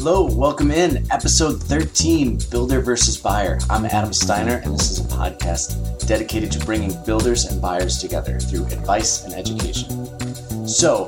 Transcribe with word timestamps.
Hello, 0.00 0.24
welcome 0.24 0.70
in 0.70 1.04
episode 1.10 1.60
13 1.60 2.38
Builder 2.52 2.80
versus 2.80 3.16
Buyer. 3.16 3.58
I'm 3.68 3.84
Adam 3.84 4.12
Steiner, 4.12 4.58
and 4.64 4.72
this 4.72 4.92
is 4.92 5.00
a 5.00 5.08
podcast 5.08 6.06
dedicated 6.06 6.52
to 6.52 6.64
bringing 6.64 6.94
builders 7.02 7.46
and 7.46 7.60
buyers 7.60 7.98
together 7.98 8.38
through 8.38 8.66
advice 8.66 9.24
and 9.24 9.34
education. 9.34 10.68
So, 10.68 11.06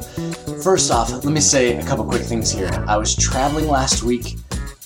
first 0.61 0.91
off, 0.91 1.13
let 1.13 1.33
me 1.33 1.41
say 1.41 1.77
a 1.77 1.87
couple 1.87 2.05
quick 2.05 2.23
things 2.23 2.51
here. 2.51 2.69
I 2.89 2.97
was 2.97 3.15
traveling 3.15 3.69
last 3.69 4.03
week 4.03 4.35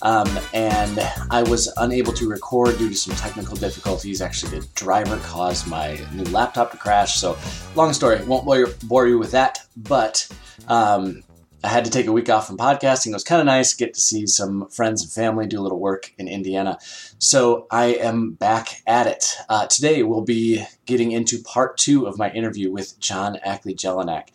um, 0.03 0.29
and 0.53 1.01
I 1.31 1.43
was 1.43 1.73
unable 1.79 2.13
to 2.13 2.29
record 2.29 2.77
due 2.77 2.91
to 2.91 2.95
some 2.95 3.17
technical 3.17 3.57
difficulties. 3.57 4.21
Actually, 4.21 4.61
the 4.61 4.67
driver 4.75 5.17
caused 5.21 5.67
my 5.67 5.99
new 6.13 6.25
laptop 6.25 6.73
to 6.73 6.77
crash. 6.77 7.17
So, 7.17 7.39
long 7.75 7.95
story, 7.95 8.23
won't 8.27 8.45
bore 8.87 9.09
you 9.09 9.19
with 9.19 9.31
that, 9.31 9.67
but 9.79 10.29
um, 10.69 11.23
I 11.65 11.69
had 11.69 11.87
to 11.87 11.91
take 11.91 12.07
a 12.07 12.13
week 12.13 12.29
off 12.29 12.47
from 12.47 12.59
podcasting. 12.59 13.07
It 13.07 13.15
was 13.15 13.25
kind 13.25 13.41
of 13.41 13.47
nice, 13.47 13.73
get 13.73 13.95
to 13.95 14.01
see 14.01 14.27
some 14.27 14.69
friends 14.69 15.01
and 15.01 15.11
family, 15.11 15.47
do 15.47 15.59
a 15.59 15.63
little 15.63 15.81
work 15.81 16.13
in 16.19 16.29
Indiana. 16.29 16.79
So 17.19 17.67
I 17.71 17.87
am 17.87 18.33
back 18.33 18.83
at 18.87 19.07
it. 19.07 19.25
Uh, 19.49 19.67
today 19.67 20.03
we'll 20.03 20.21
be 20.21 20.63
getting 20.85 21.13
into 21.13 21.43
part 21.43 21.79
two 21.79 22.07
of 22.07 22.19
my 22.19 22.31
interview 22.33 22.71
with 22.71 23.01
Jon 23.01 23.39
Ackley-Jelinek. 23.43 24.29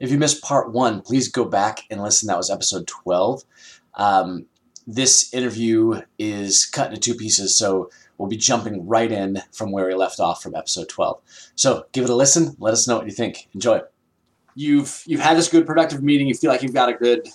If 0.00 0.10
you 0.10 0.16
missed 0.16 0.42
part 0.42 0.72
one, 0.72 1.02
please 1.02 1.28
go 1.28 1.44
back 1.44 1.80
and 1.90 2.02
listen. 2.02 2.26
That 2.28 2.38
was 2.38 2.48
episode 2.48 2.86
12. 2.86 3.42
Um, 3.96 4.46
this 4.86 5.32
interview 5.34 6.00
is 6.18 6.64
cut 6.64 6.88
into 6.88 7.00
two 7.00 7.14
pieces, 7.14 7.54
so 7.54 7.90
we'll 8.16 8.30
be 8.30 8.38
jumping 8.38 8.86
right 8.88 9.12
in 9.12 9.42
from 9.52 9.72
where 9.72 9.86
we 9.86 9.94
left 9.94 10.20
off 10.20 10.42
from 10.42 10.54
episode 10.54 10.88
12. 10.88 11.20
So 11.54 11.84
give 11.92 12.04
it 12.04 12.10
a 12.10 12.16
listen. 12.16 12.56
Let 12.58 12.72
us 12.72 12.88
know 12.88 12.96
what 12.96 13.06
you 13.06 13.12
think. 13.12 13.48
Enjoy 13.52 13.82
you've 14.54 15.02
you've 15.06 15.20
had 15.20 15.36
this 15.36 15.48
good 15.48 15.66
productive 15.66 16.02
meeting 16.02 16.26
you 16.26 16.34
feel 16.34 16.50
like 16.50 16.62
you've 16.62 16.74
got 16.74 16.88
a 16.88 16.94
good 16.94 17.28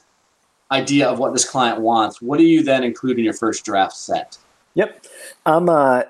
idea 0.72 1.08
of 1.08 1.20
what 1.20 1.34
this 1.34 1.50
client 1.50 1.80
wants 1.80 2.22
what 2.22 2.38
do 2.38 2.46
you 2.46 2.64
then 2.64 2.84
include 2.84 3.18
in 3.18 3.24
your 3.24 3.34
first 3.34 3.66
draft 3.66 3.96
set? 3.96 4.38
Yep. 4.76 5.06
I'm 5.46 5.70
uh, 5.70 6.04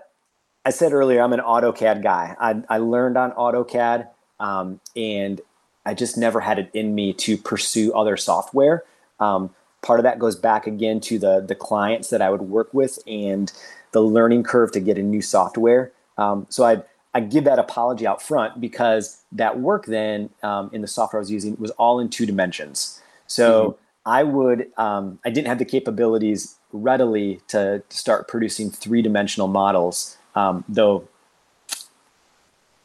i 0.65 0.69
said 0.69 0.91
earlier 0.91 1.21
i'm 1.21 1.33
an 1.33 1.39
autocad 1.39 2.03
guy. 2.03 2.35
I, 2.39 2.61
I 2.69 2.77
learned 2.79 3.17
on 3.17 3.31
autocad 3.31 4.07
um, 4.39 4.79
and 4.95 5.41
i 5.85 5.93
just 5.93 6.17
never 6.17 6.39
had 6.39 6.59
it 6.59 6.69
in 6.73 6.95
me 6.95 7.13
to 7.13 7.37
pursue 7.37 7.93
other 7.93 8.17
software. 8.17 8.83
Um, 9.19 9.51
part 9.81 9.99
of 9.99 10.03
that 10.03 10.19
goes 10.19 10.35
back 10.35 10.67
again 10.67 10.99
to 11.01 11.19
the 11.19 11.39
the 11.39 11.55
clients 11.55 12.09
that 12.09 12.21
i 12.21 12.29
would 12.29 12.41
work 12.41 12.73
with 12.73 12.99
and 13.07 13.51
the 13.93 14.01
learning 14.01 14.43
curve 14.43 14.71
to 14.73 14.79
get 14.79 14.97
a 14.97 15.01
new 15.01 15.21
software. 15.21 15.91
Um, 16.17 16.45
so 16.49 16.65
i 16.65 16.83
I 17.13 17.21
give 17.21 17.45
that 17.45 17.59
apology 17.59 18.05
out 18.05 18.21
front 18.21 18.61
because 18.61 19.23
that 19.31 19.59
work 19.59 19.85
then 19.85 20.29
um, 20.43 20.69
in 20.73 20.81
the 20.81 20.87
software 20.87 21.19
I 21.19 21.21
was 21.21 21.31
using 21.31 21.55
was 21.57 21.71
all 21.71 21.99
in 21.99 22.09
two 22.09 22.25
dimensions. 22.25 23.01
So 23.25 23.71
mm-hmm. 23.71 23.81
I 24.09 24.23
would, 24.23 24.67
um, 24.77 25.19
I 25.25 25.29
didn't 25.29 25.47
have 25.47 25.59
the 25.59 25.65
capabilities 25.65 26.55
readily 26.71 27.41
to, 27.47 27.83
to 27.87 27.97
start 27.97 28.27
producing 28.27 28.69
three 28.69 29.01
dimensional 29.01 29.47
models, 29.47 30.17
um, 30.35 30.63
though 30.69 31.07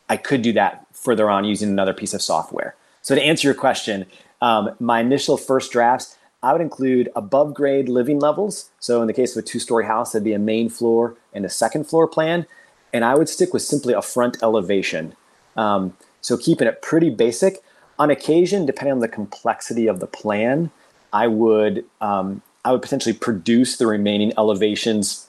I 0.08 0.16
could 0.16 0.42
do 0.42 0.52
that 0.54 0.86
further 0.92 1.28
on 1.28 1.44
using 1.44 1.68
another 1.68 1.94
piece 1.94 2.14
of 2.14 2.22
software. 2.22 2.74
So 3.02 3.14
to 3.14 3.22
answer 3.22 3.48
your 3.48 3.54
question, 3.54 4.06
um, 4.40 4.70
my 4.80 5.00
initial 5.00 5.36
first 5.36 5.72
drafts, 5.72 6.16
I 6.42 6.52
would 6.52 6.60
include 6.60 7.08
above 7.14 7.54
grade 7.54 7.88
living 7.88 8.18
levels. 8.18 8.70
So 8.80 9.00
in 9.00 9.06
the 9.06 9.12
case 9.12 9.36
of 9.36 9.44
a 9.44 9.46
two 9.46 9.58
story 9.58 9.86
house, 9.86 10.12
that'd 10.12 10.24
be 10.24 10.32
a 10.32 10.38
main 10.38 10.68
floor 10.68 11.16
and 11.32 11.44
a 11.44 11.48
second 11.48 11.84
floor 11.84 12.08
plan 12.08 12.46
and 12.92 13.04
I 13.04 13.14
would 13.14 13.28
stick 13.28 13.52
with 13.52 13.62
simply 13.62 13.94
a 13.94 14.02
front 14.02 14.42
elevation. 14.42 15.14
Um, 15.56 15.96
so 16.20 16.36
keeping 16.36 16.68
it 16.68 16.82
pretty 16.82 17.10
basic. 17.10 17.62
On 17.98 18.10
occasion, 18.10 18.66
depending 18.66 18.92
on 18.92 19.00
the 19.00 19.08
complexity 19.08 19.86
of 19.86 20.00
the 20.00 20.06
plan, 20.06 20.70
I 21.12 21.26
would 21.26 21.84
um, 22.00 22.42
I 22.64 22.72
would 22.72 22.82
potentially 22.82 23.12
produce 23.12 23.76
the 23.76 23.86
remaining 23.86 24.32
elevations, 24.38 25.28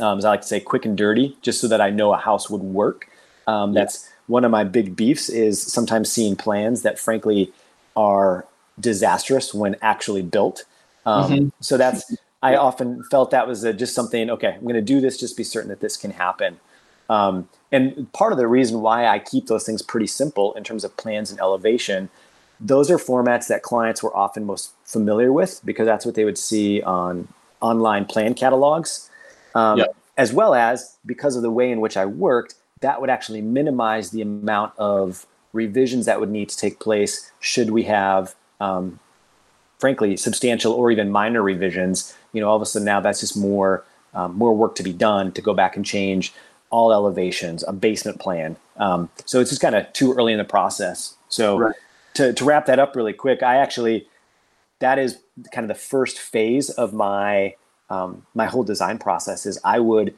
um, 0.00 0.18
as 0.18 0.24
I 0.24 0.30
like 0.30 0.42
to 0.42 0.46
say, 0.46 0.60
quick 0.60 0.84
and 0.84 0.96
dirty, 0.96 1.36
just 1.42 1.60
so 1.60 1.68
that 1.68 1.80
I 1.80 1.90
know 1.90 2.12
a 2.12 2.18
house 2.18 2.50
would 2.50 2.62
work. 2.62 3.08
Um, 3.46 3.72
that's 3.72 4.08
one 4.26 4.44
of 4.44 4.50
my 4.50 4.64
big 4.64 4.94
beefs 4.94 5.28
is 5.28 5.60
sometimes 5.60 6.10
seeing 6.10 6.36
plans 6.36 6.82
that 6.82 6.98
frankly 6.98 7.52
are 7.96 8.46
disastrous 8.78 9.52
when 9.52 9.76
actually 9.82 10.22
built. 10.22 10.64
Um, 11.04 11.30
mm-hmm. 11.30 11.48
So 11.60 11.76
that's 11.76 12.14
I 12.42 12.56
often 12.56 13.02
felt 13.04 13.30
that 13.30 13.46
was 13.46 13.64
a, 13.64 13.72
just 13.72 13.94
something. 13.94 14.30
Okay, 14.30 14.54
I'm 14.54 14.62
going 14.62 14.74
to 14.74 14.80
do 14.80 15.00
this. 15.00 15.18
Just 15.18 15.36
be 15.36 15.44
certain 15.44 15.68
that 15.68 15.80
this 15.80 15.96
can 15.96 16.10
happen. 16.10 16.58
Um, 17.12 17.46
and 17.70 18.10
part 18.14 18.32
of 18.32 18.38
the 18.38 18.46
reason 18.46 18.80
why 18.80 19.06
I 19.06 19.18
keep 19.18 19.46
those 19.46 19.64
things 19.64 19.82
pretty 19.82 20.06
simple 20.06 20.54
in 20.54 20.64
terms 20.64 20.82
of 20.82 20.96
plans 20.96 21.30
and 21.30 21.38
elevation, 21.40 22.08
those 22.58 22.90
are 22.90 22.96
formats 22.96 23.48
that 23.48 23.62
clients 23.62 24.02
were 24.02 24.16
often 24.16 24.46
most 24.46 24.72
familiar 24.84 25.30
with 25.30 25.60
because 25.62 25.84
that's 25.84 26.06
what 26.06 26.14
they 26.14 26.24
would 26.24 26.38
see 26.38 26.80
on 26.82 27.28
online 27.60 28.06
plan 28.06 28.32
catalogs. 28.32 29.10
Um. 29.54 29.78
As 30.16 30.32
well 30.32 30.54
as 30.54 30.96
because 31.06 31.36
of 31.36 31.42
the 31.42 31.50
way 31.50 31.70
in 31.70 31.80
which 31.80 31.96
I 31.96 32.06
worked, 32.06 32.54
that 32.80 33.00
would 33.00 33.10
actually 33.10 33.42
minimize 33.42 34.10
the 34.10 34.22
amount 34.22 34.72
of 34.78 35.26
revisions 35.52 36.06
that 36.06 36.20
would 36.20 36.30
need 36.30 36.48
to 36.50 36.56
take 36.56 36.80
place 36.80 37.30
should 37.40 37.70
we 37.70 37.84
have, 37.84 38.34
um, 38.60 39.00
frankly, 39.78 40.16
substantial 40.16 40.72
or 40.72 40.90
even 40.90 41.10
minor 41.10 41.42
revisions. 41.42 42.14
You 42.32 42.40
know, 42.40 42.48
all 42.48 42.56
of 42.56 42.62
a 42.62 42.66
sudden 42.66 42.86
now 42.86 43.00
that's 43.00 43.20
just 43.20 43.36
more 43.36 43.84
um, 44.14 44.36
more 44.36 44.54
work 44.54 44.74
to 44.76 44.82
be 44.82 44.92
done 44.92 45.32
to 45.32 45.42
go 45.42 45.54
back 45.54 45.76
and 45.76 45.84
change 45.84 46.32
all 46.72 46.92
elevations, 46.92 47.62
a 47.68 47.72
basement 47.72 48.18
plan. 48.18 48.56
Um, 48.78 49.10
so 49.26 49.38
it's 49.38 49.50
just 49.50 49.62
kind 49.62 49.76
of 49.76 49.92
too 49.92 50.12
early 50.14 50.32
in 50.32 50.38
the 50.38 50.44
process. 50.44 51.14
So 51.28 51.58
right. 51.58 51.74
to, 52.14 52.32
to 52.32 52.44
wrap 52.44 52.66
that 52.66 52.80
up 52.80 52.96
really 52.96 53.12
quick, 53.12 53.42
I 53.42 53.56
actually, 53.56 54.08
that 54.80 54.98
is 54.98 55.18
kind 55.52 55.64
of 55.64 55.68
the 55.68 55.80
first 55.80 56.18
phase 56.18 56.70
of 56.70 56.92
my, 56.92 57.54
um, 57.90 58.26
my 58.34 58.46
whole 58.46 58.64
design 58.64 58.98
process 58.98 59.46
is 59.46 59.60
I 59.62 59.78
would 59.78 60.14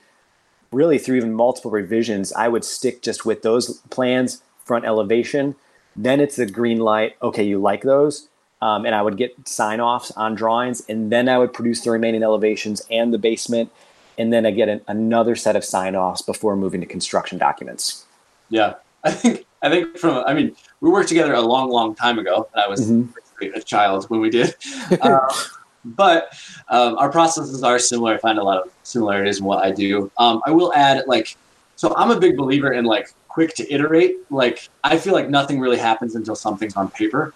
really 0.72 0.98
through 0.98 1.16
even 1.16 1.34
multiple 1.34 1.70
revisions, 1.70 2.32
I 2.32 2.48
would 2.48 2.64
stick 2.64 3.02
just 3.02 3.26
with 3.26 3.42
those 3.42 3.78
plans, 3.90 4.42
front 4.64 4.84
elevation. 4.84 5.56
Then 5.96 6.20
it's 6.20 6.36
the 6.36 6.46
green 6.46 6.78
light. 6.78 7.16
Okay, 7.22 7.44
you 7.44 7.60
like 7.60 7.82
those. 7.82 8.28
Um, 8.60 8.86
and 8.86 8.94
I 8.94 9.02
would 9.02 9.16
get 9.16 9.46
sign 9.46 9.80
offs 9.80 10.10
on 10.12 10.34
drawings, 10.34 10.82
and 10.88 11.12
then 11.12 11.28
I 11.28 11.38
would 11.38 11.52
produce 11.52 11.82
the 11.82 11.90
remaining 11.90 12.22
elevations 12.22 12.80
and 12.90 13.12
the 13.12 13.18
basement 13.18 13.70
and 14.18 14.32
then 14.32 14.46
I 14.46 14.50
get 14.50 14.68
an, 14.68 14.80
another 14.88 15.36
set 15.36 15.56
of 15.56 15.64
sign 15.64 15.96
offs 15.96 16.22
before 16.22 16.56
moving 16.56 16.80
to 16.80 16.86
construction 16.86 17.38
documents. 17.38 18.04
Yeah, 18.48 18.74
I 19.02 19.10
think 19.10 19.46
I 19.62 19.70
think 19.70 19.98
from 19.98 20.24
I 20.26 20.34
mean 20.34 20.54
we 20.80 20.90
worked 20.90 21.08
together 21.08 21.34
a 21.34 21.40
long, 21.40 21.70
long 21.70 21.94
time 21.94 22.18
ago, 22.18 22.48
and 22.54 22.62
I 22.62 22.68
was 22.68 22.90
mm-hmm. 22.90 23.54
a 23.54 23.60
child 23.60 24.04
when 24.10 24.20
we 24.20 24.30
did. 24.30 24.54
uh, 25.00 25.34
but 25.84 26.38
um, 26.68 26.96
our 26.98 27.10
processes 27.10 27.62
are 27.62 27.78
similar. 27.78 28.14
I 28.14 28.18
find 28.18 28.38
a 28.38 28.42
lot 28.42 28.62
of 28.62 28.70
similarities 28.82 29.40
in 29.40 29.44
what 29.44 29.64
I 29.64 29.70
do. 29.70 30.10
Um, 30.18 30.42
I 30.46 30.50
will 30.50 30.72
add 30.74 31.04
like 31.06 31.36
so 31.76 31.94
I'm 31.96 32.10
a 32.10 32.18
big 32.18 32.36
believer 32.36 32.72
in 32.72 32.84
like 32.84 33.12
quick 33.28 33.54
to 33.56 33.72
iterate. 33.72 34.16
Like 34.30 34.68
I 34.84 34.96
feel 34.98 35.12
like 35.12 35.28
nothing 35.28 35.58
really 35.58 35.78
happens 35.78 36.14
until 36.14 36.36
something's 36.36 36.76
on 36.76 36.90
paper. 36.90 37.34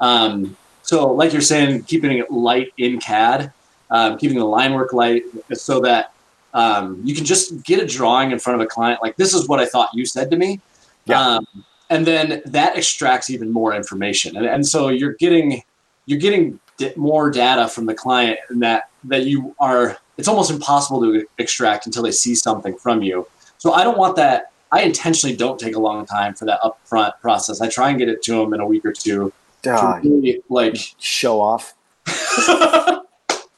Um, 0.00 0.56
so 0.82 1.12
like 1.12 1.32
you're 1.32 1.42
saying, 1.42 1.84
keeping 1.84 2.18
it 2.18 2.30
light 2.30 2.72
in 2.78 2.98
CAD, 2.98 3.52
um, 3.90 4.18
keeping 4.18 4.38
the 4.38 4.44
line 4.44 4.72
work 4.74 4.92
light 4.92 5.24
so 5.52 5.80
that 5.80 6.13
um, 6.54 7.00
you 7.04 7.14
can 7.14 7.24
just 7.24 7.62
get 7.64 7.80
a 7.80 7.86
drawing 7.86 8.30
in 8.30 8.38
front 8.38 8.60
of 8.60 8.64
a 8.64 8.68
client. 8.68 9.02
Like 9.02 9.16
this 9.16 9.34
is 9.34 9.48
what 9.48 9.60
i 9.60 9.66
thought 9.66 9.90
you 9.92 10.06
said 10.06 10.30
to 10.30 10.36
me. 10.36 10.60
Yeah. 11.04 11.20
Um, 11.20 11.46
and 11.90 12.06
then 12.06 12.40
that 12.46 12.76
extracts 12.76 13.28
even 13.28 13.50
more 13.50 13.74
information. 13.74 14.36
And, 14.36 14.46
and 14.46 14.66
so 14.66 14.88
you're 14.88 15.14
getting 15.14 15.62
you're 16.06 16.18
getting 16.18 16.60
more 16.96 17.30
data 17.30 17.68
from 17.68 17.86
the 17.86 17.94
client 17.94 18.38
and 18.48 18.62
that 18.62 18.88
that 19.04 19.26
you 19.26 19.54
are 19.58 19.98
it's 20.16 20.28
almost 20.28 20.50
impossible 20.50 21.00
to 21.02 21.26
extract 21.38 21.86
until 21.86 22.02
they 22.02 22.12
see 22.12 22.34
something 22.34 22.76
from 22.76 23.02
you. 23.02 23.26
So 23.58 23.72
i 23.72 23.82
don't 23.82 23.98
want 23.98 24.16
that 24.16 24.52
i 24.72 24.82
intentionally 24.82 25.34
don't 25.36 25.58
take 25.58 25.74
a 25.74 25.78
long 25.78 26.06
time 26.06 26.34
for 26.34 26.44
that 26.46 26.60
upfront 26.62 27.12
process. 27.20 27.60
I 27.60 27.68
try 27.68 27.90
and 27.90 27.98
get 27.98 28.08
it 28.08 28.22
to 28.22 28.32
them 28.32 28.54
in 28.54 28.60
a 28.60 28.66
week 28.66 28.84
or 28.84 28.92
two 28.92 29.32
to 29.62 30.00
really, 30.04 30.42
like 30.48 30.76
show 30.98 31.40
off? 31.40 31.74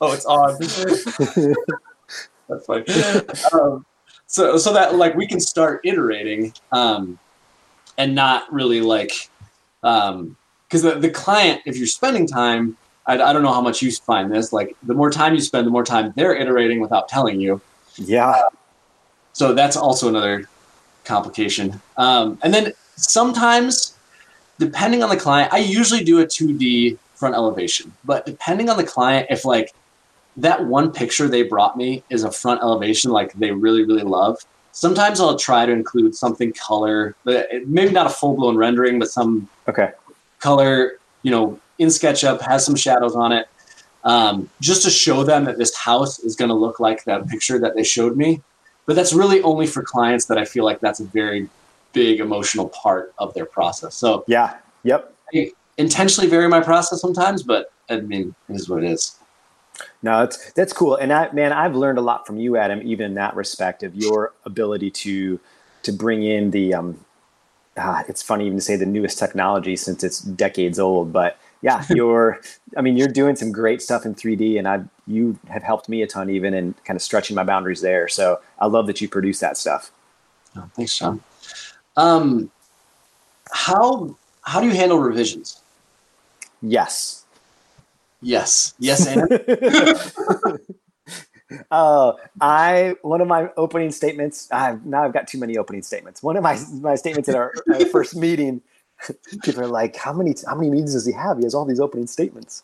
Oh 0.00 0.12
it's 0.12 0.26
on 0.26 0.58
That's 2.48 2.66
funny. 2.66 2.84
um, 3.52 3.84
so 4.26 4.56
so 4.56 4.72
that 4.72 4.96
like 4.96 5.14
we 5.14 5.26
can 5.26 5.40
start 5.40 5.81
iterating 5.84 6.52
um, 6.72 7.19
and 7.98 8.14
not 8.14 8.52
really 8.52 8.81
like 8.81 9.31
because 9.81 10.10
um, 10.10 10.37
the, 10.70 10.98
the 11.00 11.10
client 11.10 11.62
if 11.64 11.76
you're 11.76 11.87
spending 11.87 12.26
time 12.26 12.76
I, 13.06 13.14
I 13.14 13.32
don't 13.32 13.43
know 13.43 13.52
how 13.52 13.60
much 13.60 13.82
you 13.82 13.90
find 13.93 14.32
this 14.32 14.52
like 14.52 14.76
the 14.82 14.94
more 14.94 15.10
time 15.10 15.34
you 15.34 15.40
spend 15.40 15.66
the 15.66 15.70
more 15.70 15.84
time 15.84 16.12
they're 16.16 16.34
iterating 16.34 16.81
without 16.81 17.08
telling 17.08 17.40
you. 17.40 17.60
Yeah. 17.96 18.31
Uh, 18.31 18.49
so 19.32 19.54
that's 19.54 19.76
also 19.76 20.08
another 20.08 20.49
complication. 21.04 21.81
Um, 21.96 22.38
and 22.42 22.52
then 22.52 22.72
sometimes 22.96 23.96
depending 24.58 25.02
on 25.02 25.10
the 25.10 25.16
client 25.16 25.52
i 25.52 25.58
usually 25.58 26.02
do 26.02 26.20
a 26.20 26.26
2d 26.26 26.99
front 27.14 27.34
elevation 27.34 27.92
but 28.04 28.26
depending 28.26 28.69
on 28.69 28.76
the 28.76 28.84
client 28.84 29.26
if 29.31 29.44
like 29.44 29.75
that 30.37 30.65
one 30.65 30.93
picture 30.93 31.29
they 31.29 31.43
brought 31.43 31.77
me 31.77 32.03
is 32.11 32.25
a 32.25 32.31
front 32.31 32.61
elevation 32.62 33.11
like 33.11 33.33
they 33.35 33.50
really 33.50 33.85
really 33.85 34.03
love 34.03 34.38
sometimes 34.73 35.21
i'll 35.21 35.38
try 35.38 35.65
to 35.65 35.73
include 35.73 36.15
something 36.15 36.53
color 36.53 37.15
maybe 37.25 37.91
not 37.91 38.06
a 38.06 38.11
full-blown 38.11 38.56
rendering 38.56 38.99
but 38.99 39.09
some 39.09 39.49
okay 39.69 39.91
color 40.38 40.99
you 41.23 41.31
know 41.31 41.59
in 41.79 41.91
sketchup 41.91 42.41
has 42.41 42.65
some 42.65 42.77
shadows 42.77 43.15
on 43.15 43.33
it 43.33 43.49
um, 44.06 44.49
just 44.61 44.83
to 44.85 44.91
show 44.91 45.25
them 45.25 45.44
that 45.44 45.59
this 45.59 45.77
house 45.77 46.21
is 46.21 46.37
going 46.37 46.49
to 46.49 46.55
look 46.55 46.79
like 46.79 47.05
that 47.05 47.27
picture 47.27 47.59
that 47.59 47.75
they 47.75 47.83
showed 47.83 48.17
me. 48.17 48.41
But 48.87 48.94
that's 48.94 49.12
really 49.12 49.43
only 49.43 49.67
for 49.67 49.83
clients 49.83 50.27
that 50.27 50.38
I 50.38 50.44
feel 50.44 50.65
like 50.65 50.79
that's 50.79 51.00
a 51.00 51.05
very 51.05 51.49
big 51.93 52.21
emotional 52.21 52.69
part 52.69 53.12
of 53.19 53.35
their 53.35 53.47
process. 53.47 53.97
So 53.97 54.25
yeah, 54.29 54.59
yep. 54.85 55.12
I 55.35 55.50
intentionally 55.77 56.31
vary 56.31 56.49
my 56.49 56.61
process 56.61 57.00
sometimes, 57.00 57.43
but 57.43 57.73
I 57.91 57.99
mean, 57.99 58.33
it 58.49 58.55
is 58.55 58.69
what 58.69 58.85
it 58.85 58.91
is. 58.91 59.17
No, 60.02 60.20
that's 60.20 60.52
that's 60.52 60.73
cool. 60.73 60.96
And 60.96 61.12
I 61.12 61.31
man, 61.32 61.52
I've 61.52 61.75
learned 61.75 61.99
a 61.99 62.02
lot 62.02 62.26
from 62.26 62.38
you, 62.38 62.56
Adam, 62.56 62.81
even 62.84 63.06
in 63.06 63.14
that 63.14 63.34
respect 63.37 63.82
of 63.82 63.94
your 63.94 64.32
ability 64.44 64.90
to 64.90 65.40
to 65.82 65.93
bring 65.93 66.23
in 66.23 66.50
the 66.50 66.75
um 66.75 66.99
ah, 67.76 68.05
it's 68.08 68.23
funny 68.23 68.46
even 68.46 68.58
to 68.58 68.62
say 68.62 68.76
the 68.76 68.87
newest 68.87 69.19
technology 69.19 69.76
since 69.76 70.02
it's 70.02 70.20
decades 70.20 70.78
old, 70.78 71.12
but 71.12 71.38
yeah, 71.62 71.84
you're 71.90 72.40
I 72.76 72.81
mean, 72.81 72.96
you're 72.96 73.08
doing 73.08 73.37
some 73.37 73.52
great 73.52 73.82
stuff 73.82 74.06
in 74.06 74.14
3D 74.14 74.58
and 74.58 74.69
I 74.69 74.82
you 75.06 75.38
have 75.49 75.62
helped 75.62 75.88
me 75.88 76.02
a 76.02 76.06
ton 76.06 76.31
even 76.31 76.55
in 76.55 76.75
kind 76.84 76.96
of 76.96 77.02
stretching 77.02 77.37
my 77.37 77.44
boundaries 77.44 77.81
there. 77.81 78.08
So 78.08 78.40
I 78.58 78.67
love 78.67 78.87
that 78.87 79.00
you 79.00 79.08
produce 79.08 79.40
that 79.40 79.56
stuff. 79.56 79.90
Oh, 80.56 80.69
thanks, 80.75 80.99
Jon. 80.99 81.23
Um 81.96 82.50
how 83.52 84.17
how 84.43 84.61
do 84.61 84.67
you 84.67 84.75
handle 84.75 84.99
revisions? 84.99 85.61
Yes. 86.62 87.25
Yes. 88.20 88.74
Yes, 88.78 89.06
and 89.06 89.30
uh, 91.70 92.12
I 92.40 92.96
one 93.02 93.20
of 93.20 93.28
my 93.28 93.50
opening 93.56 93.90
statements. 93.90 94.50
I've, 94.50 94.84
now 94.84 95.04
I've 95.04 95.12
got 95.12 95.28
too 95.28 95.38
many 95.38 95.56
opening 95.56 95.82
statements. 95.82 96.22
One 96.22 96.36
of 96.36 96.42
my 96.42 96.58
my 96.80 96.94
statements 96.94 97.28
in 97.28 97.34
our, 97.34 97.52
our 97.72 97.86
first 97.92 98.16
meeting. 98.16 98.62
People 99.42 99.60
are 99.62 99.68
like, 99.68 99.96
"How 99.96 100.12
many 100.12 100.34
how 100.46 100.54
many 100.54 100.70
meetings 100.70 100.94
does 100.94 101.04
he 101.04 101.12
have? 101.12 101.36
He 101.38 101.44
has 101.44 101.54
all 101.54 101.66
these 101.66 101.80
opening 101.80 102.06
statements." 102.06 102.62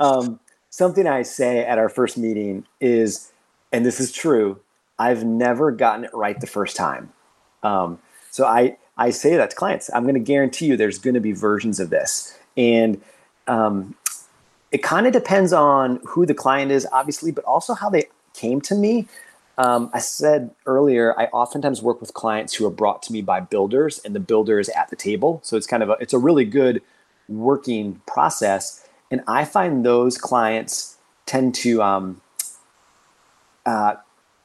Um, 0.00 0.40
something 0.70 1.06
I 1.06 1.22
say 1.22 1.64
at 1.64 1.78
our 1.78 1.90
first 1.90 2.16
meeting 2.16 2.66
is, 2.80 3.30
and 3.72 3.84
this 3.84 4.00
is 4.00 4.10
true. 4.10 4.58
I've 4.98 5.24
never 5.24 5.70
gotten 5.70 6.04
it 6.04 6.10
right 6.14 6.40
the 6.40 6.46
first 6.46 6.76
time. 6.76 7.12
Um, 7.62 7.98
so 8.30 8.46
I 8.46 8.78
I 8.96 9.10
say 9.10 9.36
that 9.36 9.50
to 9.50 9.56
clients. 9.56 9.90
I'm 9.94 10.04
going 10.04 10.14
to 10.14 10.20
guarantee 10.20 10.66
you 10.66 10.76
there's 10.76 10.98
going 10.98 11.14
to 11.14 11.20
be 11.20 11.32
versions 11.32 11.78
of 11.78 11.90
this, 11.90 12.38
and 12.56 13.02
um, 13.46 13.94
it 14.72 14.82
kind 14.82 15.06
of 15.06 15.12
depends 15.12 15.52
on 15.52 16.00
who 16.04 16.26
the 16.26 16.34
client 16.34 16.72
is, 16.72 16.86
obviously, 16.92 17.30
but 17.30 17.44
also 17.44 17.74
how 17.74 17.88
they 17.88 18.04
came 18.34 18.60
to 18.62 18.74
me. 18.74 19.06
Um, 19.58 19.90
I 19.94 20.00
said 20.00 20.50
earlier, 20.66 21.18
I 21.18 21.26
oftentimes 21.26 21.80
work 21.80 22.00
with 22.00 22.12
clients 22.12 22.54
who 22.54 22.66
are 22.66 22.70
brought 22.70 23.02
to 23.04 23.12
me 23.12 23.22
by 23.22 23.40
builders, 23.40 24.00
and 24.04 24.14
the 24.14 24.20
builder 24.20 24.58
is 24.58 24.68
at 24.70 24.90
the 24.90 24.96
table. 24.96 25.40
So 25.42 25.56
it's 25.56 25.66
kind 25.66 25.82
of 25.82 25.88
a 25.88 25.92
it's 25.92 26.12
a 26.12 26.18
really 26.18 26.44
good 26.44 26.82
working 27.28 28.00
process. 28.06 28.86
And 29.10 29.22
I 29.26 29.44
find 29.44 29.84
those 29.84 30.18
clients 30.18 30.98
tend 31.24 31.54
to 31.56 31.82
um, 31.82 32.20
uh, 33.64 33.94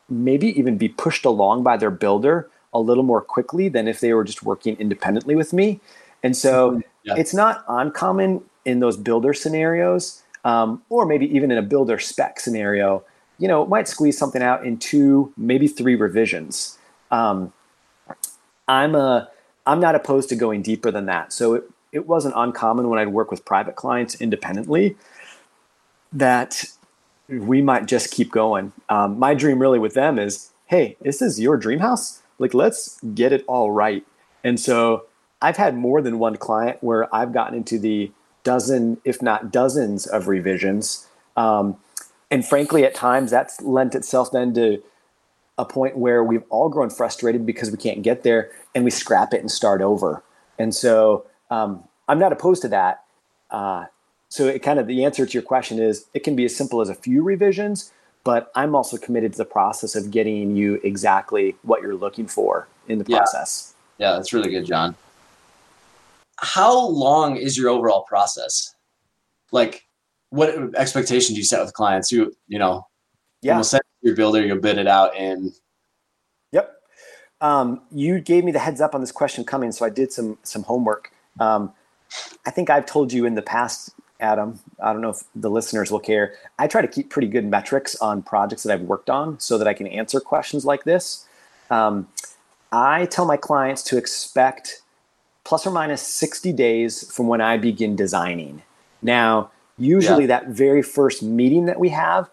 maybe 0.10 0.58
even 0.58 0.78
be 0.78 0.88
pushed 0.88 1.26
along 1.26 1.64
by 1.64 1.78
their 1.78 1.92
builder 1.92 2.50
a 2.74 2.80
little 2.80 3.04
more 3.04 3.22
quickly 3.22 3.70
than 3.70 3.88
if 3.88 4.00
they 4.00 4.14
were 4.14 4.24
just 4.24 4.44
working 4.44 4.76
independently 4.78 5.36
with 5.36 5.52
me. 5.52 5.80
And 6.24 6.38
so 6.38 6.72
mm-hmm. 6.72 6.80
yeah. 7.04 7.16
it's 7.18 7.34
not 7.34 7.66
uncommon 7.68 8.44
in 8.66 8.80
those 8.80 8.98
builder 8.98 9.34
scenarios, 9.34 10.24
um, 10.44 10.82
or 10.90 11.06
maybe 11.06 11.26
even 11.36 11.52
in 11.52 11.58
a 11.58 11.62
builder 11.62 12.00
spec 12.00 12.40
scenario, 12.40 13.04
you 13.38 13.48
know, 13.48 13.64
it 13.64 13.70
might 13.70 13.88
squeeze 13.88 14.18
something 14.18 14.42
out 14.42 14.66
in 14.66 14.78
two, 14.78 15.34
maybe 15.36 15.68
three 15.68 15.96
revisions. 15.96 16.78
Um, 17.10 17.54
I'm 18.68 18.96
a, 18.96 19.30
I'm 19.66 19.80
not 19.80 19.96
opposed 19.96 20.30
to 20.30 20.36
going 20.36 20.62
deeper 20.62 20.92
than 20.92 21.06
that. 21.08 21.34
So 21.34 21.56
it, 21.56 21.64
it 21.92 22.08
wasn't 22.08 22.36
uncommon 22.38 22.90
when 22.90 23.00
I'd 23.00 23.10
work 23.10 23.32
with 23.32 23.44
private 23.44 23.76
clients 23.76 24.20
independently 24.22 24.96
that 26.14 26.66
we 27.28 27.62
might 27.62 27.86
just 27.86 28.12
keep 28.12 28.32
going. 28.32 28.74
Um, 28.90 29.18
my 29.18 29.34
dream 29.34 29.60
really 29.60 29.80
with 29.80 29.94
them 29.94 30.20
is, 30.20 30.52
hey, 30.68 30.98
this 31.02 31.22
is 31.22 31.40
your 31.40 31.58
dream 31.58 31.80
house. 31.80 32.22
Like, 32.40 32.54
let's 32.54 33.00
get 33.14 33.32
it 33.32 33.44
all 33.48 33.72
right. 33.72 34.06
And 34.44 34.60
so 34.60 35.06
I've 35.42 35.58
had 35.58 35.76
more 35.76 36.02
than 36.02 36.20
one 36.20 36.38
client 36.38 36.78
where 36.82 37.14
I've 37.14 37.34
gotten 37.34 37.56
into 37.56 37.80
the 37.80 38.12
dozen, 38.44 39.00
if 39.04 39.22
not 39.22 39.52
dozens, 39.52 40.08
of 40.08 40.28
revisions. 40.28 41.08
Um, 41.36 41.78
and 42.30 42.46
frankly, 42.46 42.86
at 42.86 42.96
times 42.96 43.32
that's 43.32 43.62
lent 43.62 43.96
itself 43.96 44.32
then 44.32 44.54
to 44.54 44.82
a 45.58 45.66
point 45.66 45.98
where 45.98 46.24
we've 46.24 46.44
all 46.50 46.70
grown 46.70 46.90
frustrated 46.90 47.46
because 47.46 47.72
we 47.72 47.78
can't 47.78 48.02
get 48.02 48.24
there 48.24 48.52
and 48.74 48.84
we 48.84 48.92
scrap 48.92 49.34
it 49.34 49.42
and 49.42 49.52
start 49.52 49.82
over. 49.82 50.24
And 50.58 50.74
so 50.74 51.26
um, 51.50 51.84
I'm 52.08 52.20
not 52.20 52.32
opposed 52.32 52.62
to 52.64 52.68
that. 52.70 53.04
Uh, 53.50 53.86
so 54.30 54.48
it 54.48 54.60
kind 54.64 54.80
of 54.80 54.88
the 54.88 55.04
answer 55.04 55.26
to 55.26 55.34
your 55.34 55.44
question 55.44 55.80
is 55.80 56.06
it 56.14 56.24
can 56.24 56.36
be 56.36 56.46
as 56.46 56.56
simple 56.56 56.80
as 56.80 56.90
a 56.90 56.96
few 56.96 57.22
revisions, 57.22 57.92
but 58.24 58.50
I'm 58.56 58.76
also 58.76 58.98
committed 58.98 59.34
to 59.34 59.38
the 59.38 59.46
process 59.46 59.96
of 59.96 60.10
getting 60.10 60.56
you 60.56 60.80
exactly 60.84 61.56
what 61.64 61.82
you're 61.82 61.96
looking 61.96 62.28
for 62.28 62.68
in 62.88 62.98
the 62.98 63.04
process. 63.06 63.74
Yeah, 63.98 64.12
yeah 64.12 64.16
that's 64.16 64.32
really 64.32 64.50
good, 64.50 64.66
Jon 64.66 64.96
how 66.42 66.88
long 66.88 67.38
is 67.38 67.58
your 67.58 67.70
overall 67.70 68.04
process? 68.04 68.76
Like, 69.52 69.88
what 70.30 70.76
expectations 70.76 71.30
do 71.30 71.36
you 71.36 71.44
set 71.44 71.64
with 71.64 71.74
clients? 71.74 72.12
You 72.12 72.34
you 72.48 72.60
know, 72.60 72.88
yeah, 73.42 73.56
you'll 73.56 73.64
set 73.64 73.82
your 74.02 74.16
builder, 74.16 74.46
you'll 74.46 74.60
bid 74.60 74.78
it 74.78 74.88
out 74.88 75.16
and 75.16 75.54
Yep. 76.52 76.76
Um, 77.40 77.82
you 77.92 78.20
gave 78.20 78.44
me 78.44 78.52
the 78.52 78.60
heads 78.60 78.82
up 78.82 78.94
on 78.94 79.02
this 79.02 79.12
question 79.12 79.44
coming, 79.44 79.72
so 79.72 79.86
I 79.86 79.90
did 79.90 80.12
some 80.12 80.38
some 80.44 80.64
homework. 80.64 81.12
Um, 81.40 81.74
I 82.46 82.52
think 82.52 82.70
I've 82.70 82.86
told 82.86 83.14
you 83.14 83.26
in 83.26 83.36
the 83.36 83.42
past, 83.42 83.92
Adam. 84.20 84.60
I 84.82 84.92
don't 84.94 85.02
know 85.02 85.10
if 85.10 85.24
the 85.36 85.50
listeners 85.50 85.92
will 85.92 86.00
care. 86.00 86.36
I 86.60 86.68
try 86.68 86.82
to 86.82 86.88
keep 86.88 87.10
pretty 87.10 87.28
good 87.28 87.46
metrics 87.46 87.96
on 87.96 88.22
projects 88.22 88.64
that 88.64 88.74
I've 88.74 88.82
worked 88.82 89.10
on, 89.10 89.40
so 89.40 89.58
that 89.58 89.68
I 89.68 89.74
can 89.74 89.88
answer 89.88 90.20
questions 90.20 90.66
like 90.66 90.84
this. 90.84 91.26
Um, 91.70 92.08
I 92.72 93.06
tell 93.06 93.26
my 93.26 93.38
clients 93.38 93.84
to 93.84 93.98
expect 93.98 94.82
plus 95.44 95.66
or 95.66 95.72
minus 95.72 96.06
60 96.06 96.54
days 96.54 97.12
from 97.12 97.28
when 97.28 97.42
I 97.42 97.58
begin 97.58 97.96
designing. 97.96 98.62
Now, 99.02 99.52
usually 99.78 100.24
yeah. 100.24 100.40
that 100.40 100.48
very 100.50 100.82
first 100.82 101.24
meeting 101.24 101.66
that 101.66 101.80
we 101.80 101.90
have, 101.90 102.30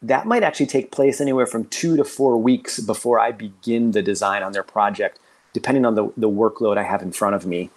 that 0.00 0.26
might 0.26 0.42
actually 0.42 0.66
take 0.66 0.92
place 0.92 1.20
anywhere 1.20 1.46
from 1.46 1.64
two 1.66 1.96
to 1.96 2.04
four 2.04 2.38
weeks 2.38 2.78
before 2.80 3.18
I 3.18 3.32
begin 3.32 3.90
the 3.90 4.02
design 4.02 4.42
on 4.42 4.52
their 4.52 4.62
project, 4.62 5.18
depending 5.52 5.84
on 5.84 5.94
the, 5.94 6.12
the 6.16 6.28
workload 6.28 6.78
I 6.78 6.84
have 6.84 7.02
in 7.02 7.12
front 7.12 7.34
of 7.34 7.46
me. 7.46 7.70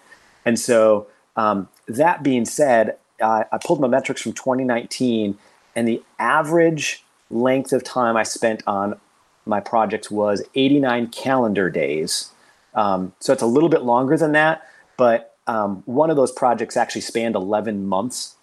And 0.44 0.58
so, 0.58 1.06
um, 1.36 1.68
that 1.88 2.22
being 2.22 2.44
said, 2.44 2.96
uh, 3.20 3.44
I 3.50 3.58
pulled 3.58 3.80
my 3.80 3.88
metrics 3.88 4.22
from 4.22 4.32
2019, 4.32 5.38
and 5.74 5.88
the 5.88 6.02
average 6.18 7.04
length 7.30 7.72
of 7.72 7.82
time 7.82 8.16
I 8.16 8.22
spent 8.22 8.62
on 8.66 8.98
my 9.46 9.60
projects 9.60 10.10
was 10.10 10.42
89 10.54 11.08
calendar 11.08 11.70
days. 11.70 12.30
Um, 12.74 13.12
so 13.20 13.32
it's 13.32 13.42
a 13.42 13.46
little 13.46 13.68
bit 13.68 13.82
longer 13.82 14.16
than 14.16 14.32
that, 14.32 14.66
but 14.96 15.36
um, 15.46 15.82
one 15.86 16.10
of 16.10 16.16
those 16.16 16.32
projects 16.32 16.76
actually 16.76 17.00
spanned 17.00 17.34
11 17.34 17.86
months. 17.86 18.36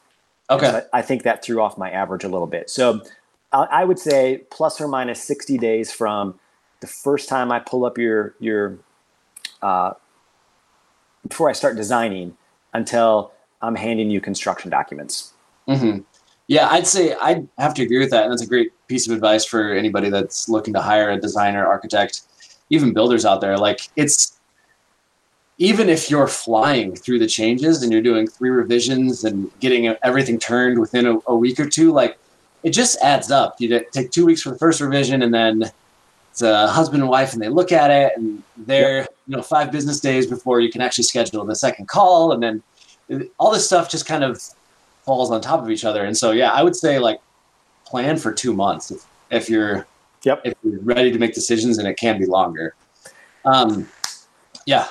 Okay. 0.50 0.82
I 0.94 1.02
think 1.02 1.24
that 1.24 1.44
threw 1.44 1.62
off 1.62 1.78
my 1.78 1.90
average 1.90 2.24
a 2.24 2.28
little 2.28 2.48
bit. 2.48 2.70
So 2.70 3.02
I 3.52 3.84
would 3.84 4.00
say 4.00 4.42
plus 4.52 4.80
or 4.80 4.88
minus 4.88 5.24
60 5.24 5.58
days 5.58 5.92
from 5.92 6.40
the 6.82 6.88
first 6.88 7.28
time 7.28 7.52
I 7.52 7.60
pull 7.60 7.86
up 7.86 7.98
your, 7.98 8.36
your, 8.40 8.78
uh, 9.62 9.94
before 11.28 11.50
I 11.50 11.54
start 11.54 11.76
designing 11.76 12.38
until 12.74 13.32
I'm 13.62 13.76
handing 13.76 14.10
you 14.10 14.22
construction 14.22 14.70
documents. 14.70 15.34
Mm-hmm. 15.68 16.00
Yeah, 16.48 16.68
I'd 16.70 16.88
say 16.88 17.16
I'd 17.22 17.48
have 17.58 17.74
to 17.76 17.84
agree 17.84 18.00
with 18.00 18.10
that. 18.12 18.24
And 18.24 18.32
that's 18.32 18.42
a 18.42 18.48
great 18.48 18.72
piece 18.88 19.08
of 19.08 19.14
advice 19.14 19.46
for 19.46 19.72
anybody 19.72 20.10
that's 20.10 20.50
looking 20.50 20.74
to 20.74 20.82
hire 20.82 21.10
a 21.12 21.20
designer, 21.20 21.66
architect, 21.66 22.22
even 22.70 22.94
builders 22.94 23.26
out 23.26 23.42
there. 23.42 23.58
Like 23.58 23.90
it's 23.96 24.39
even 25.60 25.90
if 25.90 26.10
you're 26.10 26.28
flying 26.28 26.96
through 26.96 27.20
the 27.20 27.28
changes 27.28 27.84
and 27.84 27.92
you're 27.92 28.02
doing 28.02 28.26
three 28.26 28.50
revisions 28.50 29.26
and 29.26 29.52
getting 29.60 29.88
everything 30.04 30.40
turned 30.40 30.80
within 30.80 31.06
a, 31.06 31.20
a 31.28 31.36
week 31.36 31.60
or 31.60 31.68
two, 31.68 31.92
like 31.92 32.18
it 32.64 32.72
just 32.72 32.98
adds 33.02 33.30
up. 33.30 33.60
You 33.60 33.86
take 33.92 34.10
two 34.12 34.26
weeks 34.26 34.42
for 34.42 34.52
the 34.52 34.58
first 34.58 34.80
revision 34.80 35.22
and 35.22 35.34
then 35.34 35.70
it's 36.32 36.42
a 36.42 36.68
husband 36.68 37.04
and 37.04 37.10
wife 37.10 37.34
and 37.34 37.42
they 37.42 37.50
look 37.50 37.74
at 37.74 37.92
it 37.92 38.14
and 38.16 38.42
they're, 38.56 39.00
yep. 39.02 39.16
you 39.28 39.36
know, 39.36 39.42
five 39.42 39.70
business 39.70 40.00
days 40.00 40.28
before 40.28 40.62
you 40.62 40.72
can 40.72 40.82
actually 40.82 41.04
schedule 41.04 41.44
the 41.44 41.56
second 41.56 41.90
call. 41.90 42.32
And 42.32 42.42
then 42.42 43.30
all 43.38 43.52
this 43.52 43.66
stuff 43.66 43.92
just 43.92 44.06
kind 44.06 44.24
of 44.24 44.42
falls 45.04 45.30
on 45.30 45.42
top 45.42 45.62
of 45.62 45.70
each 45.70 45.84
other. 45.84 46.06
And 46.06 46.18
so, 46.18 46.32
yeah, 46.32 46.54
I 46.54 46.64
would 46.64 46.76
say 46.76 47.00
like 47.00 47.20
plan 47.86 48.16
for 48.16 48.32
two 48.32 48.54
months 48.54 48.92
if, 48.92 49.06
if 49.30 49.50
you're, 49.50 49.86
yep. 50.24 50.42
if 50.46 50.54
you're 50.64 50.80
ready 50.80 51.12
to 51.12 51.20
make 51.20 51.34
decisions 51.34 51.80
and 51.80 51.88
it 51.88 51.98
can 51.98 52.18
be 52.18 52.26
longer. 52.26 52.76
Um, 53.44 53.90
yeah, 54.66 54.88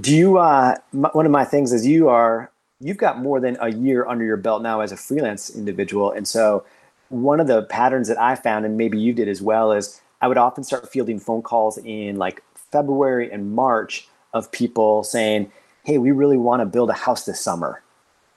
do 0.00 0.14
you? 0.14 0.38
Uh, 0.38 0.76
one 0.92 1.26
of 1.26 1.32
my 1.32 1.44
things 1.44 1.72
is 1.72 1.86
you 1.86 2.08
are 2.08 2.50
you've 2.80 2.98
got 2.98 3.20
more 3.20 3.40
than 3.40 3.56
a 3.60 3.70
year 3.70 4.06
under 4.06 4.24
your 4.24 4.36
belt 4.36 4.62
now 4.62 4.80
as 4.80 4.92
a 4.92 4.96
freelance 4.96 5.54
individual, 5.54 6.12
and 6.12 6.28
so 6.28 6.64
one 7.08 7.40
of 7.40 7.46
the 7.46 7.62
patterns 7.64 8.08
that 8.08 8.20
I 8.20 8.34
found, 8.34 8.64
and 8.64 8.76
maybe 8.76 8.98
you 8.98 9.12
did 9.12 9.28
as 9.28 9.40
well, 9.40 9.72
is 9.72 10.00
I 10.20 10.28
would 10.28 10.38
often 10.38 10.64
start 10.64 10.90
fielding 10.90 11.18
phone 11.18 11.42
calls 11.42 11.78
in 11.78 12.16
like 12.16 12.42
February 12.54 13.30
and 13.30 13.54
March 13.54 14.06
of 14.34 14.50
people 14.52 15.02
saying, 15.02 15.50
"Hey, 15.84 15.98
we 15.98 16.10
really 16.10 16.36
want 16.36 16.60
to 16.60 16.66
build 16.66 16.90
a 16.90 16.94
house 16.94 17.24
this 17.24 17.40
summer," 17.40 17.82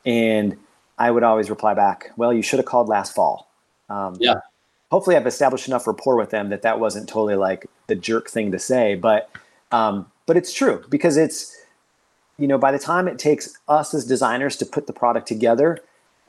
and 0.06 0.58
I 0.98 1.12
would 1.12 1.24
always 1.24 1.50
reply 1.50 1.74
back, 1.74 2.12
"Well, 2.16 2.32
you 2.32 2.42
should 2.42 2.60
have 2.60 2.66
called 2.66 2.88
last 2.88 3.14
fall." 3.14 3.50
Um, 3.90 4.16
yeah. 4.20 4.36
Hopefully, 4.92 5.18
I've 5.18 5.28
established 5.28 5.68
enough 5.68 5.86
rapport 5.86 6.16
with 6.16 6.30
them 6.30 6.50
that 6.50 6.62
that 6.62 6.80
wasn't 6.80 7.10
totally 7.10 7.36
like 7.36 7.68
the 7.88 7.96
jerk 7.96 8.30
thing 8.30 8.52
to 8.52 8.60
say, 8.60 8.96
but 8.96 9.30
um, 9.72 10.10
but 10.30 10.38
it's 10.38 10.54
true 10.54 10.84
because 10.90 11.18
it's 11.18 11.58
you 12.38 12.48
know 12.48 12.60
by 12.60 12.72
the 12.72 12.78
time 12.78 13.08
it 13.08 13.18
takes 13.18 13.58
us 13.68 13.96
as 13.96 14.06
designers 14.06 14.56
to 14.58 14.64
put 14.64 14.86
the 14.86 14.94
product 14.94 15.28
together, 15.28 15.80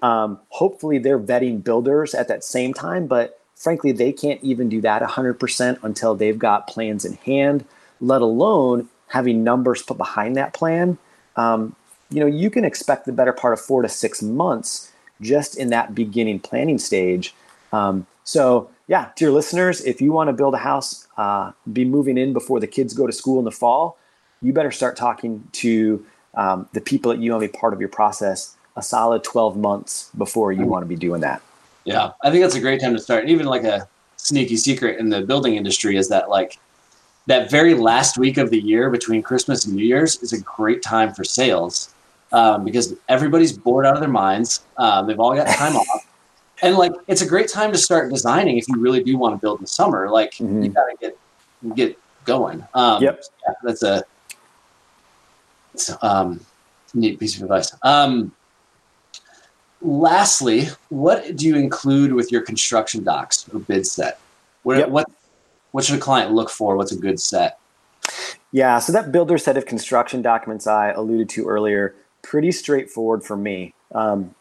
um, 0.00 0.40
hopefully 0.48 0.96
they're 0.96 1.18
vetting 1.18 1.62
builders 1.62 2.14
at 2.14 2.26
that 2.26 2.42
same 2.42 2.72
time, 2.72 3.06
but 3.06 3.38
frankly, 3.54 3.92
they 3.92 4.10
can't 4.10 4.42
even 4.42 4.70
do 4.70 4.80
that 4.80 5.02
100% 5.02 5.78
until 5.82 6.14
they've 6.14 6.38
got 6.38 6.66
plans 6.66 7.04
in 7.04 7.12
hand, 7.12 7.66
let 8.00 8.22
alone 8.22 8.88
having 9.08 9.44
numbers 9.44 9.82
put 9.82 9.98
behind 9.98 10.34
that 10.34 10.54
plan. 10.54 10.96
Um, 11.36 11.76
you 12.08 12.20
know, 12.20 12.26
you 12.26 12.48
can 12.48 12.64
expect 12.64 13.04
the 13.04 13.12
better 13.12 13.34
part 13.34 13.52
of 13.52 13.60
four 13.60 13.82
to 13.82 13.88
six 13.90 14.22
months 14.22 14.90
just 15.20 15.58
in 15.58 15.68
that 15.68 15.94
beginning 15.94 16.40
planning 16.40 16.78
stage. 16.78 17.34
Um, 17.70 18.06
so, 18.24 18.70
yeah, 18.86 19.10
to 19.16 19.24
your 19.24 19.32
listeners, 19.32 19.80
if 19.82 20.00
you 20.00 20.12
want 20.12 20.28
to 20.28 20.32
build 20.32 20.54
a 20.54 20.58
house, 20.58 21.08
uh, 21.16 21.52
be 21.72 21.84
moving 21.84 22.18
in 22.18 22.32
before 22.32 22.60
the 22.60 22.66
kids 22.66 22.94
go 22.94 23.06
to 23.06 23.12
school 23.12 23.38
in 23.38 23.44
the 23.44 23.50
fall, 23.50 23.98
you 24.42 24.52
better 24.52 24.70
start 24.70 24.96
talking 24.96 25.46
to 25.52 26.04
um, 26.34 26.68
the 26.72 26.80
people 26.80 27.12
that 27.12 27.20
you 27.20 27.30
want 27.30 27.42
to 27.42 27.48
be 27.48 27.58
part 27.58 27.72
of 27.72 27.80
your 27.80 27.88
process 27.88 28.56
a 28.76 28.82
solid 28.82 29.24
12 29.24 29.56
months 29.56 30.10
before 30.16 30.52
you 30.52 30.64
want 30.64 30.82
to 30.82 30.86
be 30.86 30.96
doing 30.96 31.20
that. 31.20 31.42
Yeah, 31.84 32.12
I 32.22 32.30
think 32.30 32.42
that's 32.42 32.54
a 32.54 32.60
great 32.60 32.80
time 32.80 32.94
to 32.94 33.00
start. 33.00 33.22
And 33.22 33.30
even 33.30 33.46
like 33.46 33.64
a 33.64 33.88
sneaky 34.16 34.56
secret 34.56 34.98
in 34.98 35.08
the 35.08 35.22
building 35.22 35.56
industry 35.56 35.96
is 35.96 36.08
that 36.08 36.28
like 36.28 36.58
that 37.26 37.50
very 37.50 37.74
last 37.74 38.18
week 38.18 38.38
of 38.38 38.50
the 38.50 38.60
year 38.60 38.90
between 38.90 39.22
Christmas 39.22 39.64
and 39.64 39.74
New 39.74 39.84
Year's 39.84 40.16
is 40.22 40.32
a 40.32 40.40
great 40.40 40.82
time 40.82 41.12
for 41.14 41.24
sales 41.24 41.92
um, 42.32 42.64
because 42.64 42.94
everybody's 43.08 43.52
bored 43.52 43.86
out 43.86 43.94
of 43.94 44.00
their 44.00 44.08
minds. 44.10 44.64
Um, 44.76 45.06
they've 45.06 45.18
all 45.18 45.34
got 45.34 45.48
time 45.48 45.76
off. 45.76 46.06
And 46.62 46.76
like, 46.76 46.92
it's 47.06 47.22
a 47.22 47.26
great 47.26 47.48
time 47.48 47.72
to 47.72 47.78
start 47.78 48.12
designing 48.12 48.58
if 48.58 48.68
you 48.68 48.78
really 48.78 49.02
do 49.02 49.16
want 49.16 49.34
to 49.34 49.38
build 49.38 49.58
in 49.58 49.64
the 49.64 49.68
summer. 49.68 50.10
Like, 50.10 50.32
mm-hmm. 50.34 50.62
you 50.62 50.70
got 50.70 50.86
to 50.86 50.96
get 51.00 51.16
get 51.74 51.98
going. 52.24 52.64
Um, 52.74 53.02
yep, 53.02 53.22
yeah, 53.46 53.54
that's 53.62 53.82
a 53.82 54.04
um, 56.02 56.40
neat 56.94 57.18
piece 57.18 57.36
of 57.36 57.42
advice. 57.42 57.74
Um, 57.82 58.32
lastly, 59.80 60.68
what 60.88 61.36
do 61.36 61.46
you 61.46 61.56
include 61.56 62.12
with 62.12 62.30
your 62.30 62.42
construction 62.42 63.04
docs 63.04 63.48
or 63.52 63.60
bid 63.60 63.86
set? 63.86 64.20
What, 64.62 64.78
yep. 64.78 64.88
what 64.90 65.06
what 65.72 65.84
should 65.84 65.96
a 65.96 66.00
client 66.00 66.32
look 66.32 66.50
for? 66.50 66.76
What's 66.76 66.92
a 66.92 66.98
good 66.98 67.20
set? 67.20 67.58
Yeah, 68.52 68.80
so 68.80 68.92
that 68.92 69.12
builder 69.12 69.38
set 69.38 69.56
of 69.56 69.66
construction 69.66 70.22
documents 70.22 70.66
I 70.66 70.90
alluded 70.90 71.28
to 71.30 71.46
earlier, 71.46 71.94
pretty 72.22 72.50
straightforward 72.50 73.22
for 73.22 73.36
me. 73.36 73.74
Um, 73.92 74.34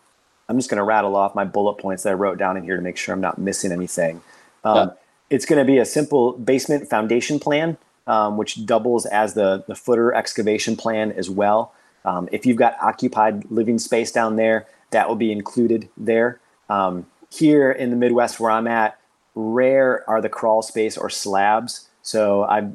I'm 0.50 0.58
just 0.58 0.70
going 0.70 0.80
to 0.80 0.84
rattle 0.84 1.16
off 1.16 1.36
my 1.36 1.46
bullet 1.46 1.76
points 1.76 2.04
that 2.04 2.10
I 2.10 2.14
wrote 2.14 2.40
down 2.40 2.58
in 2.58 2.64
here 2.64 2.76
to 2.76 2.82
make 2.82 2.98
sure 2.98 3.14
I'm 3.14 3.22
not 3.22 3.38
missing 3.38 3.72
anything. 3.72 4.22
Um, 4.64 4.76
yeah. 4.76 4.94
It's 5.30 5.46
going 5.46 5.60
to 5.60 5.66
be 5.66 5.78
a 5.78 5.86
simple 5.86 6.34
basement 6.34 6.90
foundation 6.90 7.40
plan, 7.40 7.78
um, 8.08 8.36
which 8.36 8.66
doubles 8.66 9.06
as 9.06 9.36
the, 9.36 9.64
the 9.68 9.76
footer 9.76 10.14
excavation 10.14 10.76
plan 10.76 11.12
as 11.12 11.30
well. 11.30 11.72
Um, 12.04 12.28
if 12.32 12.46
you've 12.48 12.58
got 12.58 12.76
occupied 12.82 13.50
living 13.52 13.78
space 13.78 14.12
down 14.12 14.38
there, 14.38 14.66
that 14.90 15.08
will 15.08 15.16
be 15.16 15.32
included 15.32 15.88
there. 15.96 16.40
Um, 16.68 17.06
here 17.30 17.72
in 17.72 17.92
the 17.92 17.96
Midwest, 17.96 18.40
where 18.40 18.50
I'm 18.50 18.68
at, 18.68 18.98
rare 19.36 20.04
are 20.10 20.20
the 20.20 20.30
crawl 20.30 20.64
space 20.64 20.98
or 20.98 21.12
slabs. 21.12 21.88
So 22.02 22.44
I, 22.44 22.68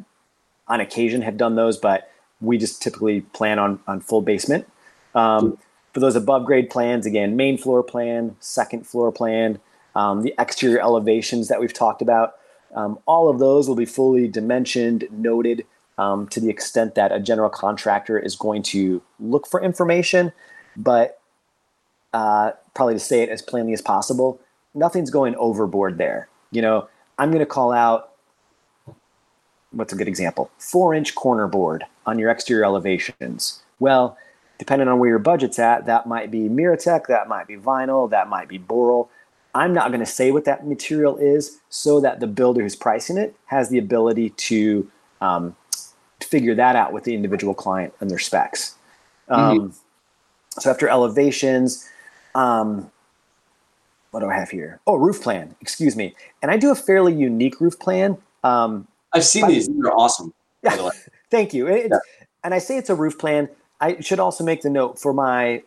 on 0.69 0.81
occasion, 0.81 1.23
have 1.23 1.37
done 1.37 1.57
those, 1.57 1.76
but 1.76 2.09
we 2.40 2.57
just 2.57 2.83
typically 2.83 3.23
plan 3.23 3.59
on 3.59 3.81
on 3.88 4.00
full 4.00 4.23
basement. 4.23 4.71
Um, 5.14 5.59
for 5.94 6.00
those 6.00 6.16
above 6.16 6.44
grade 6.44 6.68
plans, 6.68 7.06
again, 7.06 7.36
main 7.36 7.56
floor 7.56 7.82
plan, 7.82 8.36
second 8.40 8.84
floor 8.86 9.12
plan, 9.12 9.60
um, 9.94 10.22
the 10.22 10.34
exterior 10.38 10.80
elevations 10.80 11.46
that 11.46 11.60
we've 11.60 11.72
talked 11.72 12.02
about, 12.02 12.34
um, 12.74 12.98
all 13.06 13.30
of 13.30 13.38
those 13.38 13.68
will 13.68 13.76
be 13.76 13.84
fully 13.84 14.26
dimensioned, 14.26 15.06
noted 15.12 15.64
um, 15.96 16.26
to 16.28 16.40
the 16.40 16.50
extent 16.50 16.96
that 16.96 17.12
a 17.12 17.20
general 17.20 17.48
contractor 17.48 18.18
is 18.18 18.34
going 18.34 18.64
to 18.64 19.00
look 19.20 19.46
for 19.46 19.62
information. 19.62 20.32
But 20.76 21.20
uh, 22.12 22.50
probably 22.74 22.94
to 22.94 23.00
say 23.00 23.22
it 23.22 23.28
as 23.28 23.40
plainly 23.40 23.72
as 23.72 23.80
possible, 23.80 24.40
nothing's 24.74 25.10
going 25.10 25.36
overboard 25.36 25.96
there. 25.96 26.28
You 26.50 26.62
know, 26.62 26.88
I'm 27.18 27.30
going 27.30 27.38
to 27.38 27.46
call 27.46 27.72
out 27.72 28.10
what's 29.70 29.92
a 29.92 29.96
good 29.96 30.08
example? 30.08 30.50
Four 30.58 30.92
inch 30.92 31.14
corner 31.14 31.46
board 31.46 31.84
on 32.04 32.18
your 32.18 32.30
exterior 32.30 32.64
elevations. 32.64 33.62
Well, 33.78 34.18
depending 34.64 34.88
on 34.88 34.99
where 34.99 35.11
your 35.11 35.18
budget's 35.18 35.59
at, 35.59 35.85
that 35.85 36.06
might 36.06 36.30
be 36.30 36.49
Miratec, 36.49 37.06
that 37.09 37.28
might 37.28 37.47
be 37.47 37.54
vinyl, 37.54 38.09
that 38.09 38.30
might 38.30 38.49
be 38.49 38.59
Boral. 38.59 39.09
I'm 39.54 39.75
not 39.75 39.88
going 39.88 40.00
to 40.00 40.06
say 40.06 40.30
what 40.30 40.47
that 40.47 40.66
material 40.66 41.18
is 41.18 41.61
so 41.68 42.00
that 42.00 42.21
the 42.21 42.26
builder 42.26 42.62
who's 42.62 42.75
pricing 42.75 43.18
it 43.18 43.37
has 43.44 43.68
the 43.68 43.76
ability 43.76 44.30
to 44.30 44.90
um, 45.21 45.54
figure 46.23 46.54
that 46.54 46.76
out 46.76 46.94
with 46.94 47.04
the 47.04 47.14
individual 47.14 47.52
client 47.52 47.92
and 48.00 48.11
their 48.11 48.18
specs. 48.18 48.76
Um, 49.28 49.59
mm-hmm. 49.59 50.61
So 50.61 50.71
after 50.71 50.88
elevations, 50.88 51.87
um, 52.35 52.90
what 54.12 54.21
do 54.21 54.30
I 54.30 54.35
have 54.35 54.49
here? 54.49 54.80
Oh, 54.87 54.97
roof 54.97 55.21
plan. 55.21 55.54
Excuse 55.61 55.94
me. 55.94 56.16
And 56.40 56.50
I 56.50 56.56
do 56.56 56.71
a 56.71 56.75
fairly 56.75 57.12
unique 57.12 57.61
roof 57.61 57.78
plan. 57.78 58.16
Um, 58.44 58.88
I've 59.12 59.25
seen 59.25 59.47
these. 59.47 59.68
These 59.68 59.85
are 59.85 59.92
awesome. 59.92 60.33
Yeah. 60.62 60.88
Thank 61.30 61.52
you. 61.52 61.68
Yeah. 61.68 61.99
And 62.42 62.54
I 62.54 62.59
say 62.59 62.78
it's 62.78 62.88
a 62.88 62.94
roof 62.94 63.18
plan. 63.18 63.50
I 63.85 64.00
should 64.00 64.19
also 64.19 64.43
make 64.45 64.62
the 64.62 64.71
note 64.71 64.99
for 64.99 65.12
my 65.12 65.62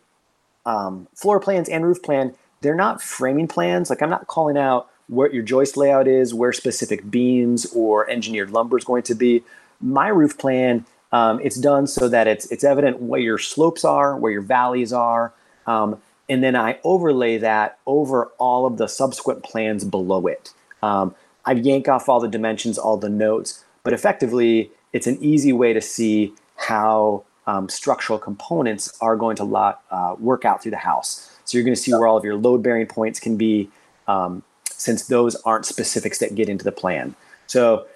um, 0.66 1.06
floor 1.14 1.38
plans 1.38 1.68
and 1.68 1.86
roof 1.86 2.02
plan. 2.02 2.34
They're 2.62 2.74
not 2.74 3.00
framing 3.00 3.46
plans. 3.46 3.90
Like 3.90 4.02
I'm 4.02 4.10
not 4.10 4.26
calling 4.26 4.58
out 4.58 4.88
what 5.06 5.32
your 5.32 5.44
joist 5.44 5.76
layout 5.76 6.08
is, 6.08 6.34
where 6.34 6.52
specific 6.52 7.08
beams 7.08 7.72
or 7.76 8.10
engineered 8.10 8.50
lumber 8.50 8.76
is 8.76 8.84
going 8.84 9.04
to 9.04 9.14
be. 9.14 9.44
My 9.80 10.08
roof 10.08 10.36
plan, 10.36 10.84
um, 11.12 11.38
it's 11.44 11.56
done 11.56 11.86
so 11.86 12.08
that 12.08 12.26
it's 12.26 12.50
it's 12.50 12.64
evident 12.64 13.00
where 13.00 13.20
your 13.20 13.38
slopes 13.38 13.84
are, 13.84 14.16
where 14.16 14.32
your 14.32 14.42
valleys 14.42 14.92
are. 14.92 15.32
Um, 15.68 16.02
and 16.28 16.42
then 16.42 16.56
I 16.56 16.80
overlay 16.82 17.38
that 17.38 17.78
over 17.86 18.32
all 18.38 18.66
of 18.66 18.78
the 18.78 18.88
subsequent 18.88 19.44
plans 19.44 19.84
below 19.84 20.26
it. 20.26 20.52
Um, 20.82 21.14
I 21.44 21.52
yank 21.52 21.86
off 21.86 22.08
all 22.08 22.18
the 22.18 22.28
dimensions, 22.28 22.78
all 22.78 22.96
the 22.96 23.08
notes, 23.08 23.64
but 23.84 23.92
effectively, 23.92 24.72
it's 24.92 25.06
an 25.06 25.18
easy 25.22 25.52
way 25.52 25.72
to 25.72 25.80
see 25.80 26.34
how 26.56 27.24
um, 27.48 27.68
structural 27.68 28.18
components 28.18 28.96
are 29.00 29.16
going 29.16 29.34
to 29.36 29.44
lot, 29.44 29.82
uh, 29.90 30.14
work 30.18 30.44
out 30.44 30.62
through 30.62 30.70
the 30.70 30.76
house. 30.76 31.34
So 31.46 31.56
you're 31.56 31.64
going 31.64 31.74
to 31.74 31.80
see 31.80 31.92
where 31.92 32.06
all 32.06 32.18
of 32.18 32.22
your 32.22 32.36
load 32.36 32.62
bearing 32.62 32.86
points 32.86 33.18
can 33.18 33.38
be, 33.38 33.70
um, 34.06 34.42
since 34.70 35.06
those 35.06 35.34
aren't 35.46 35.64
specifics 35.64 36.18
that 36.18 36.34
get 36.34 36.50
into 36.50 36.62
the 36.62 36.72
plan. 36.72 37.16
So 37.46 37.86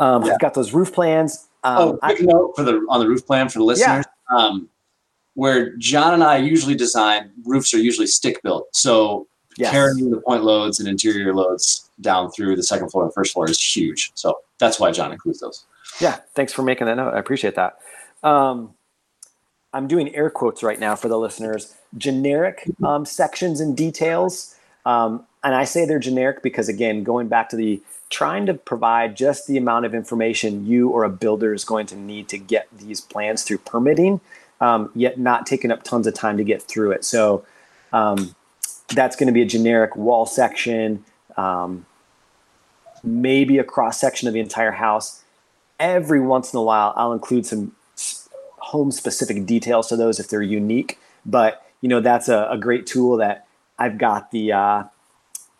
um, 0.00 0.24
yeah. 0.24 0.32
I've 0.32 0.40
got 0.40 0.54
those 0.54 0.72
roof 0.72 0.92
plans. 0.92 1.46
Um, 1.62 1.78
oh, 1.78 1.96
quick 1.98 2.20
I, 2.20 2.24
note 2.24 2.54
for 2.56 2.64
the 2.64 2.84
on 2.88 2.98
the 2.98 3.08
roof 3.08 3.24
plan 3.24 3.48
for 3.48 3.60
the 3.60 3.64
listeners. 3.64 4.04
Yeah. 4.30 4.36
Um, 4.36 4.68
where 5.34 5.76
Jon 5.76 6.14
and 6.14 6.24
I 6.24 6.38
usually 6.38 6.74
design, 6.74 7.30
roofs 7.44 7.72
are 7.72 7.78
usually 7.78 8.08
stick 8.08 8.42
built. 8.42 8.68
So 8.72 9.28
yes. 9.58 9.70
carrying 9.70 10.10
the 10.10 10.20
point 10.20 10.42
loads 10.42 10.80
and 10.80 10.88
interior 10.88 11.34
loads 11.34 11.88
down 12.00 12.32
through 12.32 12.56
the 12.56 12.62
second 12.64 12.90
floor 12.90 13.04
and 13.04 13.14
first 13.14 13.32
floor 13.32 13.48
is 13.48 13.60
huge. 13.60 14.10
So 14.14 14.40
that's 14.58 14.80
why 14.80 14.90
Jon 14.90 15.12
includes 15.12 15.40
those. 15.40 15.66
Yeah, 16.00 16.16
thanks 16.34 16.52
for 16.52 16.62
making 16.62 16.88
that 16.88 16.96
note. 16.96 17.14
I 17.14 17.18
appreciate 17.18 17.54
that. 17.54 17.78
Um, 18.22 18.74
I'm 19.72 19.88
doing 19.88 20.14
air 20.14 20.30
quotes 20.30 20.62
right 20.62 20.78
now 20.78 20.96
for 20.96 21.08
the 21.08 21.18
listeners. 21.18 21.74
Generic 21.96 22.68
um, 22.82 23.04
sections 23.04 23.60
and 23.60 23.76
details. 23.76 24.54
Um, 24.84 25.26
and 25.42 25.54
I 25.54 25.64
say 25.64 25.84
they're 25.84 25.98
generic 25.98 26.42
because, 26.42 26.68
again, 26.68 27.04
going 27.04 27.28
back 27.28 27.48
to 27.50 27.56
the 27.56 27.80
trying 28.08 28.46
to 28.46 28.54
provide 28.54 29.16
just 29.16 29.46
the 29.46 29.56
amount 29.56 29.84
of 29.84 29.94
information 29.94 30.66
you 30.66 30.88
or 30.88 31.04
a 31.04 31.10
builder 31.10 31.52
is 31.52 31.64
going 31.64 31.86
to 31.86 31.96
need 31.96 32.28
to 32.28 32.38
get 32.38 32.68
these 32.78 33.00
plans 33.00 33.42
through 33.42 33.58
permitting 33.58 34.20
um, 34.60 34.90
yet 34.94 35.18
not 35.18 35.46
taking 35.46 35.70
up 35.70 35.82
tons 35.82 36.06
of 36.06 36.14
time 36.14 36.36
to 36.36 36.44
get 36.44 36.62
through 36.62 36.92
it. 36.92 37.04
So 37.04 37.44
um, 37.92 38.34
that's 38.94 39.16
going 39.16 39.26
to 39.26 39.32
be 39.32 39.42
a 39.42 39.46
generic 39.46 39.96
wall 39.96 40.26
section, 40.26 41.04
um, 41.36 41.86
maybe 43.02 43.58
a 43.58 43.64
cross 43.64 44.00
section 44.00 44.28
of 44.28 44.34
the 44.34 44.40
entire 44.40 44.72
house. 44.72 45.22
Every 45.78 46.20
once 46.20 46.52
in 46.52 46.58
a 46.58 46.62
while, 46.62 46.94
I'll 46.96 47.12
include 47.12 47.44
some 47.44 47.75
home 48.66 48.90
specific 48.90 49.46
details 49.46 49.86
to 49.88 49.96
those 49.96 50.18
if 50.18 50.28
they're 50.28 50.42
unique. 50.42 50.98
But 51.24 51.64
you 51.80 51.88
know 51.88 52.00
that's 52.00 52.28
a, 52.28 52.48
a 52.50 52.58
great 52.58 52.86
tool 52.86 53.16
that 53.18 53.46
I've 53.78 53.98
got 53.98 54.30
the 54.30 54.52
uh, 54.52 54.84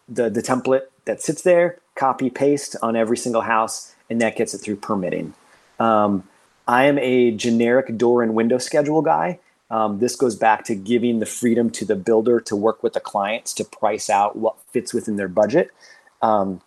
the 0.08 0.28
the 0.30 0.42
template 0.42 0.86
that 1.04 1.22
sits 1.22 1.42
there, 1.42 1.78
copy 1.94 2.30
paste 2.30 2.76
on 2.82 2.96
every 2.96 3.16
single 3.16 3.42
house, 3.42 3.94
and 4.10 4.20
that 4.20 4.36
gets 4.36 4.54
it 4.54 4.58
through 4.58 4.76
permitting. 4.76 5.34
Um, 5.78 6.25
I 6.66 6.84
am 6.84 6.98
a 6.98 7.30
generic 7.30 7.96
door 7.96 8.22
and 8.22 8.34
window 8.34 8.58
schedule 8.58 9.02
guy. 9.02 9.38
Um, 9.70 9.98
this 9.98 10.16
goes 10.16 10.36
back 10.36 10.64
to 10.64 10.75
giving 10.75 11.18
the 11.18 11.26
freedom 11.26 11.70
to 11.70 11.84
the 11.84 11.96
builder 11.96 12.40
to 12.40 12.56
work 12.56 12.82
with 12.82 12.92
the 12.92 13.00
clients 13.00 13.52
to 13.54 13.64
price 13.64 14.08
out 14.08 14.36
what 14.36 14.56
fits 14.72 14.94
within 14.94 15.16
their 15.16 15.28
budget. 15.28 15.70
Um, 16.22 16.60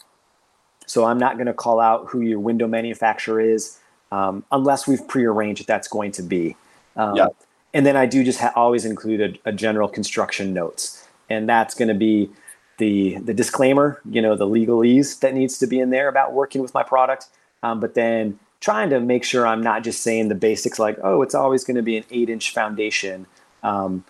so 0.86 1.06
I'm 1.06 1.18
not 1.18 1.36
going 1.36 1.48
to 1.48 1.54
call 1.54 1.80
out 1.80 2.08
who 2.08 2.22
your 2.22 2.40
window 2.40 2.68
manufacturer 2.68 3.40
is 3.40 3.78
um, 4.12 4.44
unless 4.52 4.88
we've 4.88 5.08
prearranged 5.08 5.62
that 5.62 5.68
that's 5.68 5.88
going 5.88 6.12
to 6.14 6.24
be. 6.24 6.56
Um, 6.96 7.16
yeah. 7.16 7.28
and 7.74 7.86
then 7.86 7.96
I 7.96 8.06
do 8.06 8.24
just 8.24 8.40
ha- 8.40 8.54
always 8.56 8.86
include 8.86 9.40
a, 9.46 9.50
a 9.50 9.52
general 9.52 9.88
construction 9.88 10.54
notes, 10.54 11.08
and 11.30 11.48
that's 11.48 11.76
going 11.76 11.88
to 11.88 11.94
be 11.94 12.30
the 12.78 13.18
the 13.20 13.34
disclaimer, 13.34 14.02
you 14.10 14.22
know, 14.22 14.36
the 14.36 14.48
legalese 14.48 15.20
that 15.20 15.34
needs 15.34 15.58
to 15.60 15.68
be 15.68 15.80
in 15.80 15.90
there 15.92 16.08
about 16.08 16.34
working 16.34 16.62
with 16.62 16.74
my 16.74 16.84
product. 16.84 17.28
Um, 17.62 17.80
but 17.80 17.94
then 17.94 18.40
trying 18.60 18.90
to 18.90 19.00
make 19.00 19.24
sure 19.24 19.46
I'm 19.46 19.62
not 19.62 19.84
just 19.84 20.02
saying 20.02 20.28
the 20.28 20.36
basics 20.36 20.80
like, 20.80 20.98
oh, 21.04 21.22
it's 21.22 21.36
always 21.36 21.64
going 21.64 21.78
to 21.78 21.84
be 21.84 21.98
an 21.98 22.04
eight 22.10 22.30
inch 22.30 22.54
foundation. 22.54 23.28
Um, 23.64 24.04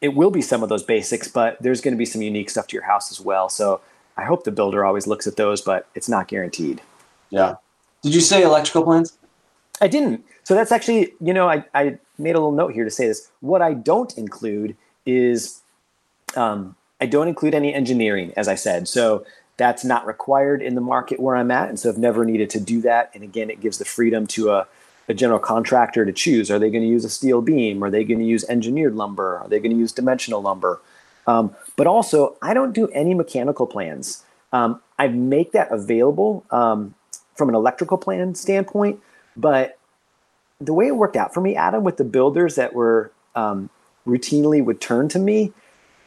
it 0.00 0.14
will 0.14 0.30
be 0.30 0.40
some 0.40 0.62
of 0.62 0.68
those 0.68 0.82
basics, 0.82 1.28
but 1.28 1.60
there's 1.60 1.80
going 1.80 1.92
to 1.92 1.98
be 1.98 2.06
some 2.06 2.22
unique 2.22 2.48
stuff 2.48 2.66
to 2.68 2.74
your 2.74 2.84
house 2.84 3.10
as 3.10 3.20
well. 3.20 3.48
So 3.48 3.80
I 4.16 4.24
hope 4.24 4.44
the 4.44 4.52
builder 4.52 4.84
always 4.84 5.06
looks 5.06 5.26
at 5.26 5.36
those, 5.36 5.60
but 5.60 5.88
it's 5.94 6.08
not 6.08 6.28
guaranteed. 6.28 6.80
Yeah. 7.28 7.54
Did 8.02 8.14
you 8.14 8.20
say 8.20 8.42
electrical 8.42 8.82
plans? 8.84 9.16
I 9.80 9.88
didn't. 9.88 10.24
So 10.44 10.54
that's 10.54 10.72
actually, 10.72 11.12
you 11.20 11.32
know, 11.32 11.48
I, 11.48 11.64
I 11.74 11.98
made 12.18 12.34
a 12.34 12.38
little 12.38 12.52
note 12.52 12.72
here 12.72 12.84
to 12.84 12.90
say 12.90 13.06
this. 13.06 13.30
What 13.40 13.62
I 13.62 13.74
don't 13.74 14.16
include 14.16 14.76
is 15.06 15.60
um, 16.36 16.76
I 17.00 17.06
don't 17.06 17.28
include 17.28 17.54
any 17.54 17.72
engineering, 17.74 18.32
as 18.36 18.48
I 18.48 18.54
said. 18.54 18.88
So 18.88 19.24
that's 19.56 19.84
not 19.84 20.06
required 20.06 20.62
in 20.62 20.74
the 20.74 20.80
market 20.80 21.20
where 21.20 21.36
I'm 21.36 21.50
at. 21.50 21.68
And 21.68 21.78
so 21.78 21.88
I've 21.88 21.98
never 21.98 22.24
needed 22.24 22.50
to 22.50 22.60
do 22.60 22.80
that. 22.82 23.10
And 23.14 23.22
again, 23.22 23.50
it 23.50 23.60
gives 23.60 23.78
the 23.78 23.84
freedom 23.84 24.26
to 24.28 24.50
a, 24.50 24.66
a 25.08 25.14
general 25.14 25.38
contractor 25.38 26.04
to 26.04 26.12
choose. 26.12 26.50
Are 26.50 26.58
they 26.58 26.70
going 26.70 26.82
to 26.82 26.88
use 26.88 27.04
a 27.04 27.10
steel 27.10 27.42
beam? 27.42 27.82
Are 27.84 27.90
they 27.90 28.04
going 28.04 28.20
to 28.20 28.26
use 28.26 28.44
engineered 28.48 28.94
lumber? 28.96 29.38
Are 29.38 29.48
they 29.48 29.58
going 29.58 29.72
to 29.72 29.78
use 29.78 29.92
dimensional 29.92 30.40
lumber? 30.40 30.80
Um, 31.26 31.54
but 31.76 31.86
also, 31.86 32.36
I 32.42 32.54
don't 32.54 32.72
do 32.72 32.88
any 32.88 33.14
mechanical 33.14 33.66
plans. 33.66 34.24
Um, 34.52 34.80
I 34.98 35.08
make 35.08 35.52
that 35.52 35.70
available 35.70 36.44
um, 36.50 36.94
from 37.40 37.48
an 37.48 37.54
electrical 37.54 37.96
plan 37.96 38.34
standpoint. 38.34 39.00
But 39.34 39.78
the 40.60 40.74
way 40.74 40.88
it 40.88 40.96
worked 40.96 41.16
out 41.16 41.32
for 41.32 41.40
me, 41.40 41.56
Adam, 41.56 41.82
with 41.82 41.96
the 41.96 42.04
builders 42.04 42.56
that 42.56 42.74
were 42.74 43.10
um, 43.34 43.70
routinely 44.06 44.62
would 44.62 44.82
turn 44.82 45.08
to 45.08 45.18
me, 45.18 45.54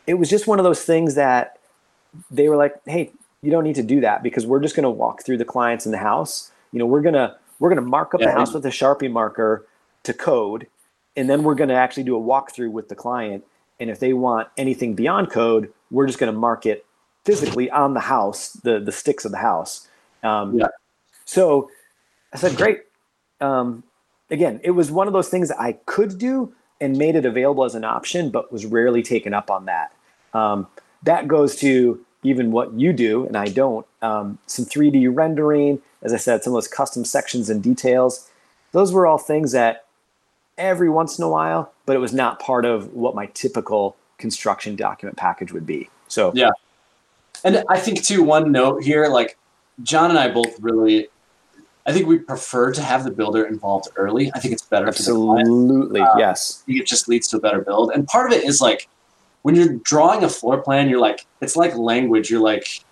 it 0.06 0.14
was 0.14 0.30
just 0.30 0.46
one 0.46 0.60
of 0.60 0.64
those 0.64 0.86
things 0.86 1.16
that 1.16 1.58
they 2.30 2.50
were 2.50 2.56
like, 2.56 2.76
hey, 2.86 3.12
you 3.42 3.50
don't 3.50 3.64
need 3.64 3.76
to 3.76 3.84
do 3.84 4.00
that 4.02 4.22
because 4.22 4.46
we're 4.46 4.62
just 4.62 4.76
going 4.76 4.84
to 4.84 4.92
walk 4.92 5.26
through 5.26 5.38
the 5.38 5.46
clients 5.46 5.88
in 5.88 5.92
the 5.92 5.98
house. 5.98 6.52
You 6.72 6.78
know, 6.78 6.86
we're 6.86 7.02
going 7.02 7.16
to 7.16 7.36
we're 7.60 7.70
going 7.70 7.84
to 7.84 7.90
mark 7.90 8.14
up 8.14 8.22
yeah, 8.22 8.28
the 8.28 8.34
house 8.34 8.54
with 8.54 8.64
a 8.68 8.70
Sharpie 8.70 9.12
marker 9.12 9.66
to 10.04 10.14
code 10.14 10.68
and 11.16 11.30
then 11.30 11.44
we're 11.44 11.56
going 11.56 11.70
to 11.70 11.76
actually 11.76 12.04
do 12.04 12.16
a 12.16 12.22
walkthrough 12.22 12.72
with 12.72 12.90
the 12.90 12.96
client 12.96 13.44
and 13.80 13.90
if 13.90 14.00
they 14.00 14.14
want 14.14 14.48
anything 14.58 14.94
beyond 14.94 15.32
code, 15.32 15.72
we're 15.92 16.06
just 16.06 16.20
going 16.20 16.32
to 16.32 16.38
mark 16.38 16.66
it 16.66 16.86
physically 17.26 17.70
on 17.70 17.94
the 17.94 18.00
house, 18.00 18.54
the 18.64 18.80
the 18.80 18.92
sticks 18.92 19.26
of 19.26 19.32
the 19.32 19.38
house. 19.38 19.88
Um, 20.24 20.60
yeah. 20.60 20.68
So 21.26 21.70
I 22.34 22.38
said, 22.38 22.56
great. 22.56 22.82
Um, 23.42 23.84
again, 24.30 24.60
it 24.64 24.72
was 24.72 24.92
one 24.92 25.08
of 25.08 25.14
those 25.14 25.30
things 25.30 25.52
I 25.52 25.74
could 25.86 26.18
do 26.18 26.54
and 26.82 26.98
made 26.98 27.16
it 27.16 27.26
available 27.26 27.64
as 27.64 27.76
an 27.76 27.84
option, 27.84 28.30
but 28.30 28.52
was 28.52 28.66
rarely 28.66 29.04
taken 29.04 29.34
up 29.34 29.50
on 29.50 29.66
that. 29.66 29.94
Um, 30.34 30.68
that 31.04 31.28
goes 31.28 31.56
to 31.58 32.04
even 32.24 32.52
what 32.52 32.74
you 32.74 32.94
do 32.94 33.26
and 33.28 33.38
I 33.38 33.46
don't. 33.48 33.86
Um, 34.02 34.38
some 34.48 34.66
3D 34.66 35.14
rendering, 35.16 35.82
as 36.02 36.14
I 36.14 36.18
said, 36.18 36.44
some 36.44 36.54
of 36.54 36.56
those 36.56 36.68
custom 36.68 37.06
sections 37.06 37.50
and 37.50 37.62
details. 37.62 38.30
Those 38.72 38.92
were 38.92 39.06
all 39.06 39.18
things 39.18 39.52
that 39.52 39.86
every 40.58 40.90
once 40.90 41.18
in 41.18 41.24
a 41.24 41.30
while, 41.30 41.72
but 41.86 41.96
it 41.96 42.00
was 42.00 42.14
not 42.14 42.40
part 42.40 42.66
of 42.66 42.94
what 42.94 43.16
my 43.16 43.28
typical 43.28 43.96
construction 44.18 44.76
document 44.76 45.18
package 45.18 45.52
would 45.52 45.66
be. 45.66 45.90
So 46.08 46.32
yeah, 46.34 46.52
and 47.44 47.64
I 47.70 47.80
think 47.80 48.04
too 48.04 48.24
one 48.24 48.52
note 48.52 48.84
here, 48.84 49.08
like 49.08 49.38
Jon 49.82 50.10
and 50.10 50.20
I 50.20 50.30
both 50.30 50.60
really, 50.60 51.08
I 51.86 51.92
think 51.92 52.08
we 52.08 52.18
prefer 52.18 52.72
to 52.72 52.82
have 52.82 53.04
the 53.04 53.12
builder 53.12 53.46
involved 53.46 53.90
early. 53.98 54.32
I 54.34 54.40
think 54.40 54.54
it's 54.54 54.64
better. 54.64 54.88
Absolutely, 54.88 56.00
um, 56.00 56.18
yes. 56.18 56.64
it 56.68 56.88
just 56.88 57.10
leads 57.10 57.28
to 57.30 57.38
a 57.38 57.40
better 57.40 57.62
build, 57.62 57.92
and 57.92 58.08
part 58.08 58.32
of 58.32 58.38
it 58.38 58.46
is 58.46 58.62
like 58.62 58.88
when 59.42 59.56
you're 59.56 59.74
drawing 59.80 60.24
a 60.24 60.30
floor 60.30 60.62
plan, 60.62 60.90
you're 60.90 61.00
like 61.00 61.26
it's 61.42 61.56
like 61.56 61.76
language. 61.76 62.30
You're 62.30 62.42
like 62.42 62.84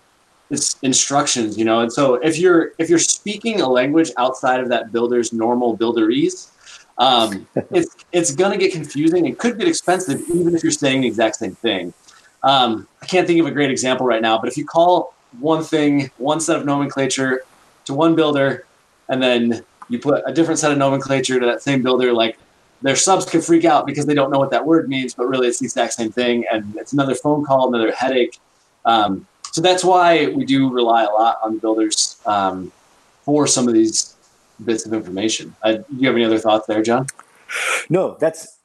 it's 0.50 0.78
instructions, 0.82 1.58
you 1.58 1.64
know. 1.64 1.80
And 1.80 1.92
so 1.92 2.14
if 2.16 2.38
you're 2.38 2.72
if 2.78 2.88
you're 2.90 2.98
speaking 2.98 3.60
a 3.60 3.68
language 3.68 4.10
outside 4.18 4.60
of 4.60 4.68
that 4.68 4.92
builder's 4.92 5.32
normal 5.32 5.76
builderese, 5.76 6.50
um, 6.98 7.46
it's 7.70 7.96
it's 8.12 8.34
gonna 8.34 8.58
get 8.58 8.72
confusing. 8.72 9.26
It 9.26 9.38
could 9.38 9.58
get 9.58 9.66
expensive, 9.66 10.22
even 10.28 10.54
if 10.54 10.62
you're 10.62 10.70
saying 10.70 11.00
the 11.00 11.08
exact 11.08 11.36
same 11.36 11.54
thing. 11.54 11.94
Um, 12.42 12.86
I 13.00 13.06
can't 13.06 13.26
think 13.26 13.40
of 13.40 13.46
a 13.46 13.50
great 13.50 13.70
example 13.70 14.04
right 14.04 14.20
now, 14.20 14.38
but 14.38 14.48
if 14.48 14.56
you 14.56 14.66
call 14.66 15.14
one 15.40 15.64
thing, 15.64 16.10
one 16.18 16.40
set 16.40 16.56
of 16.56 16.66
nomenclature 16.66 17.42
to 17.86 17.94
one 17.94 18.14
builder, 18.14 18.66
and 19.12 19.22
then 19.22 19.62
you 19.90 19.98
put 19.98 20.22
a 20.26 20.32
different 20.32 20.58
set 20.58 20.72
of 20.72 20.78
nomenclature 20.78 21.38
to 21.38 21.44
that 21.44 21.62
same 21.62 21.82
builder, 21.82 22.14
like 22.14 22.38
their 22.80 22.96
subs 22.96 23.26
can 23.26 23.42
freak 23.42 23.66
out 23.66 23.86
because 23.86 24.06
they 24.06 24.14
don't 24.14 24.30
know 24.30 24.38
what 24.38 24.50
that 24.50 24.64
word 24.64 24.88
means, 24.88 25.12
but 25.14 25.26
really 25.26 25.46
it's 25.46 25.58
the 25.58 25.66
exact 25.66 25.92
same 25.92 26.10
thing, 26.10 26.44
and 26.50 26.74
it's 26.76 26.94
another 26.94 27.14
phone 27.14 27.44
call, 27.44 27.68
another 27.68 27.92
headache. 27.92 28.40
Um, 28.86 29.26
so 29.52 29.60
that's 29.60 29.84
why 29.84 30.28
we 30.28 30.46
do 30.46 30.70
rely 30.70 31.04
a 31.04 31.10
lot 31.10 31.38
on 31.44 31.58
builders 31.58 32.16
um, 32.24 32.72
for 33.22 33.46
some 33.46 33.68
of 33.68 33.74
these 33.74 34.16
bits 34.64 34.86
of 34.86 34.94
information. 34.94 35.54
Do 35.62 35.84
you 35.98 36.06
have 36.06 36.16
any 36.16 36.24
other 36.24 36.38
thoughts 36.38 36.66
there, 36.66 36.82
Jon? 36.82 37.06
No, 37.90 38.16
that's 38.18 38.58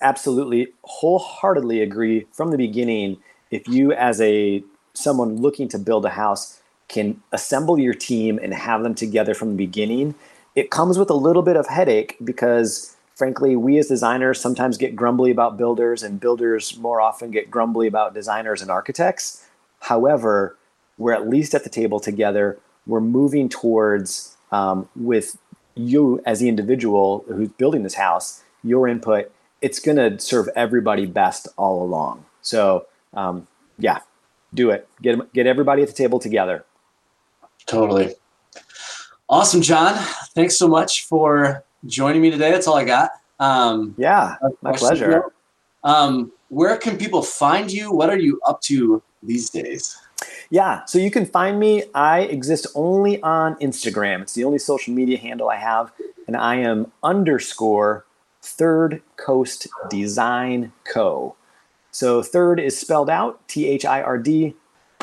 absolutely 0.00 0.68
wholeheartedly 0.84 1.82
agree 1.82 2.26
from 2.32 2.52
the 2.52 2.56
beginning. 2.56 3.16
If 3.50 3.66
you, 3.66 3.92
as 3.94 4.20
a 4.20 4.62
someone 4.94 5.38
looking 5.38 5.68
to 5.70 5.78
build 5.78 6.04
a 6.04 6.10
house, 6.10 6.60
can 6.88 7.22
assemble 7.32 7.78
your 7.78 7.94
team 7.94 8.38
and 8.42 8.52
have 8.54 8.82
them 8.82 8.94
together 8.94 9.34
from 9.34 9.50
the 9.50 9.56
beginning, 9.56 10.14
it 10.54 10.70
comes 10.70 10.98
with 10.98 11.10
a 11.10 11.14
little 11.14 11.42
bit 11.42 11.56
of 11.56 11.68
headache 11.68 12.16
because 12.24 12.96
frankly, 13.18 13.56
we 13.56 13.76
as 13.78 13.88
designers 13.88 14.40
sometimes 14.40 14.78
get 14.78 14.94
grumbly 14.94 15.32
about 15.32 15.58
builders, 15.58 16.04
and 16.04 16.20
builders 16.20 16.78
more 16.78 17.00
often 17.00 17.32
get 17.32 17.50
grumbly 17.50 17.88
about 17.88 18.14
designers 18.14 18.62
and 18.62 18.70
architects. 18.70 19.44
However, 19.80 20.56
we're 20.98 21.12
at 21.12 21.28
least 21.28 21.52
at 21.52 21.64
the 21.64 21.68
table 21.68 21.98
together. 21.98 22.60
We're 22.86 23.00
moving 23.00 23.48
towards, 23.48 24.36
um, 24.52 24.88
with 24.94 25.36
you 25.74 26.22
as 26.24 26.38
the 26.38 26.48
individual 26.48 27.24
who's 27.26 27.48
building 27.48 27.82
this 27.82 27.94
house, 27.94 28.44
your 28.62 28.86
input, 28.86 29.32
it's 29.60 29.80
going 29.80 29.96
to 29.96 30.20
serve 30.24 30.48
everybody 30.54 31.04
best 31.04 31.48
all 31.56 31.82
along. 31.82 32.24
So, 32.40 32.86
um, 33.14 33.48
yeah, 33.80 33.98
do 34.54 34.70
it. 34.70 34.88
Get, 35.02 35.32
get 35.32 35.48
everybody 35.48 35.82
at 35.82 35.88
the 35.88 35.94
table 35.94 36.20
together. 36.20 36.64
Totally. 37.68 38.14
Awesome, 39.28 39.60
Jon. 39.60 39.94
Thanks 40.34 40.56
so 40.56 40.66
much 40.66 41.04
for 41.06 41.64
joining 41.86 42.22
me 42.22 42.30
today. 42.30 42.50
That's 42.50 42.66
all 42.66 42.76
I 42.76 42.84
got. 42.84 43.10
Um, 43.38 43.94
yeah, 43.98 44.36
my 44.62 44.72
pleasure. 44.72 45.22
Um, 45.84 46.32
where 46.48 46.76
can 46.78 46.96
people 46.96 47.22
find 47.22 47.70
you? 47.70 47.92
What 47.92 48.10
are 48.10 48.18
you 48.18 48.40
up 48.46 48.62
to 48.62 49.02
these 49.22 49.50
days? 49.50 49.96
Yeah, 50.50 50.84
so 50.86 50.98
you 50.98 51.10
can 51.10 51.26
find 51.26 51.60
me. 51.60 51.84
I 51.94 52.20
exist 52.22 52.66
only 52.74 53.22
on 53.22 53.54
Instagram. 53.56 54.22
It's 54.22 54.32
the 54.32 54.44
only 54.44 54.58
social 54.58 54.94
media 54.94 55.18
handle 55.18 55.50
I 55.50 55.56
have, 55.56 55.92
and 56.26 56.36
I 56.36 56.56
am 56.56 56.90
underscore 57.02 58.06
Third 58.40 59.02
Coast 59.16 59.68
Design 59.90 60.72
Co. 60.90 61.36
So 61.90 62.22
third 62.22 62.60
is 62.60 62.78
spelled 62.78 63.10
out 63.10 63.46
T 63.46 63.68
H 63.68 63.84
I 63.84 64.00
R 64.00 64.18
D. 64.18 64.54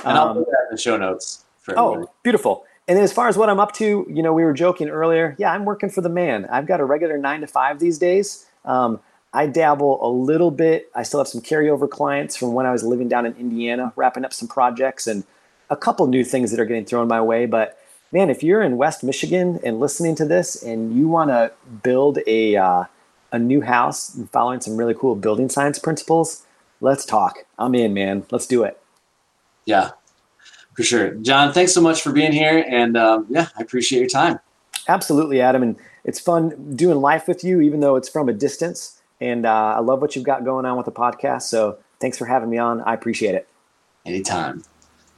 And 0.04 0.17
I'll 0.17 0.34
put 0.34 0.39
um, 0.39 0.45
that 0.49 0.67
in 0.69 0.75
the 0.75 0.78
show 0.82 0.97
notes. 0.97 1.44
Oh, 1.69 2.10
beautiful. 2.23 2.65
And 2.88 2.97
then 2.97 3.04
as 3.04 3.12
far 3.12 3.28
as 3.28 3.38
what 3.38 3.49
I'm 3.49 3.60
up 3.60 3.73
to, 3.73 4.06
you 4.10 4.21
know, 4.21 4.34
we 4.34 4.43
were 4.43 4.54
joking 4.54 4.89
earlier. 4.89 5.36
Yeah, 5.39 5.51
I'm 5.51 5.65
working 5.65 5.89
for 5.89 6.01
the 6.01 6.10
man. 6.10 6.45
I've 6.45 6.67
got 6.67 6.80
a 6.80 6.86
regular 6.86 7.17
nine 7.17 7.41
to 7.41 7.47
five 7.47 7.80
these 7.80 7.97
days. 7.97 8.45
Um, 8.63 8.99
I 9.34 9.47
dabble 9.47 10.06
a 10.06 10.10
little 10.10 10.51
bit. 10.51 10.89
I 10.95 11.04
still 11.04 11.19
have 11.19 11.28
some 11.28 11.41
carryover 11.41 11.89
clients 11.89 12.38
from 12.38 12.54
when 12.54 12.65
I 12.65 12.71
was 12.71 12.84
living 12.84 13.10
down 13.10 13.25
in 13.25 13.34
Indiana, 13.36 13.91
wrapping 13.95 14.23
up 14.23 14.34
some 14.34 14.47
projects 14.47 15.08
and 15.08 15.23
a 15.69 15.75
couple 15.75 16.08
new 16.08 16.23
things 16.23 16.51
that 16.51 16.60
are 16.60 16.65
getting 16.65 16.86
thrown 16.86 17.08
my 17.08 17.21
way. 17.21 17.45
But 17.45 17.78
man, 18.12 18.30
if 18.30 18.43
you're 18.43 18.62
in 18.62 18.78
West 18.78 19.04
Michigan 19.04 19.60
and 19.63 19.80
listening 19.80 20.15
to 20.15 20.25
this 20.25 20.62
and 20.62 20.95
you 20.95 21.08
want 21.08 21.32
to 21.32 21.51
build 21.84 22.19
a 22.28 22.56
uh, 22.56 22.86
a 23.32 23.39
new 23.39 23.62
house 23.62 24.15
and 24.15 24.30
following 24.30 24.62
some 24.62 24.78
really 24.78 24.93
cool 24.93 25.15
building 25.15 25.49
science 25.49 25.80
principles, 25.80 26.45
let's 26.80 27.04
talk. 27.04 27.39
I'm 27.60 27.75
in, 27.75 27.93
man. 27.93 28.25
Let's 28.32 28.45
do 28.45 28.63
it. 28.63 28.80
Yeah, 29.65 29.91
for 30.75 30.83
sure. 30.83 31.11
Jon, 31.15 31.53
thanks 31.53 31.73
so 31.73 31.81
much 31.81 32.01
for 32.01 32.11
being 32.11 32.31
here. 32.31 32.65
And 32.67 32.97
um, 32.97 33.25
yeah, 33.29 33.47
I 33.57 33.61
appreciate 33.61 33.99
your 33.99 34.09
time. 34.09 34.39
Absolutely, 34.88 35.41
Adam. 35.41 35.63
And 35.63 35.75
it's 36.03 36.19
fun 36.19 36.75
doing 36.75 36.97
life 36.97 37.27
with 37.27 37.43
you, 37.43 37.61
even 37.61 37.79
though 37.79 37.95
it's 37.95 38.09
from 38.09 38.29
a 38.29 38.33
distance. 38.33 39.01
And 39.21 39.45
uh, 39.45 39.75
I 39.77 39.79
love 39.79 40.01
what 40.01 40.15
you've 40.15 40.25
got 40.25 40.43
going 40.43 40.65
on 40.65 40.77
with 40.77 40.85
the 40.85 40.91
podcast. 40.91 41.43
So 41.43 41.79
thanks 41.99 42.17
for 42.17 42.25
having 42.25 42.49
me 42.49 42.57
on. 42.57 42.81
I 42.81 42.93
appreciate 42.93 43.35
it. 43.35 43.47
Anytime. 44.05 44.63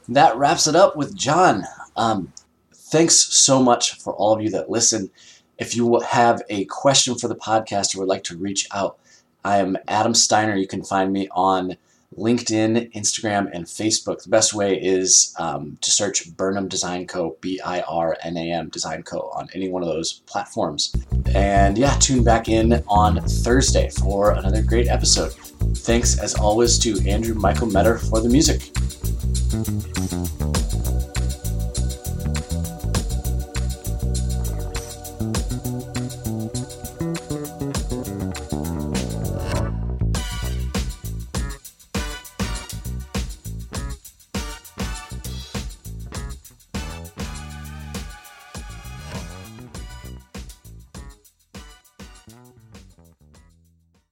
That 0.08 0.36
wraps 0.38 0.66
it 0.66 0.74
up 0.74 0.96
with 0.96 1.14
Jon. 1.14 1.64
Um, 1.96 2.32
thanks 2.72 3.16
so 3.16 3.62
much 3.62 3.96
for 3.96 4.14
all 4.14 4.34
of 4.34 4.40
you 4.40 4.50
that 4.50 4.70
listen. 4.70 5.10
If 5.58 5.76
you 5.76 6.00
have 6.00 6.42
a 6.48 6.64
question 6.66 7.16
for 7.16 7.28
the 7.28 7.34
podcast 7.34 7.94
or 7.94 8.00
would 8.00 8.08
like 8.08 8.24
to 8.24 8.36
reach 8.36 8.68
out, 8.72 8.98
I 9.44 9.58
am 9.58 9.76
Adam 9.88 10.14
Steiner. 10.14 10.56
You 10.56 10.68
can 10.68 10.84
find 10.84 11.12
me 11.12 11.28
on 11.32 11.76
LinkedIn, 12.16 12.92
Instagram, 12.92 13.50
and 13.52 13.66
Facebook. 13.66 14.22
The 14.22 14.30
best 14.30 14.54
way 14.54 14.80
is 14.80 15.34
um, 15.38 15.78
to 15.82 15.90
search 15.90 16.34
Birnam 16.36 16.68
Design 16.68 17.06
Co. 17.06 17.36
B 17.40 17.60
I 17.64 17.80
R 17.82 18.16
N 18.22 18.36
A 18.36 18.52
M 18.52 18.68
Design 18.70 19.02
Co. 19.02 19.30
on 19.34 19.48
any 19.54 19.68
one 19.68 19.82
of 19.82 19.88
those 19.88 20.20
platforms. 20.26 20.94
And 21.34 21.76
yeah, 21.76 21.94
tune 21.98 22.24
back 22.24 22.48
in 22.48 22.82
on 22.88 23.20
Thursday 23.22 23.90
for 23.90 24.32
another 24.32 24.62
great 24.62 24.88
episode. 24.88 25.32
Thanks 25.78 26.18
as 26.18 26.34
always 26.34 26.78
to 26.80 26.98
Andrew 27.08 27.34
Michael 27.34 27.66
Metter 27.66 27.98
for 27.98 28.20
the 28.20 28.28
music. 28.28 28.70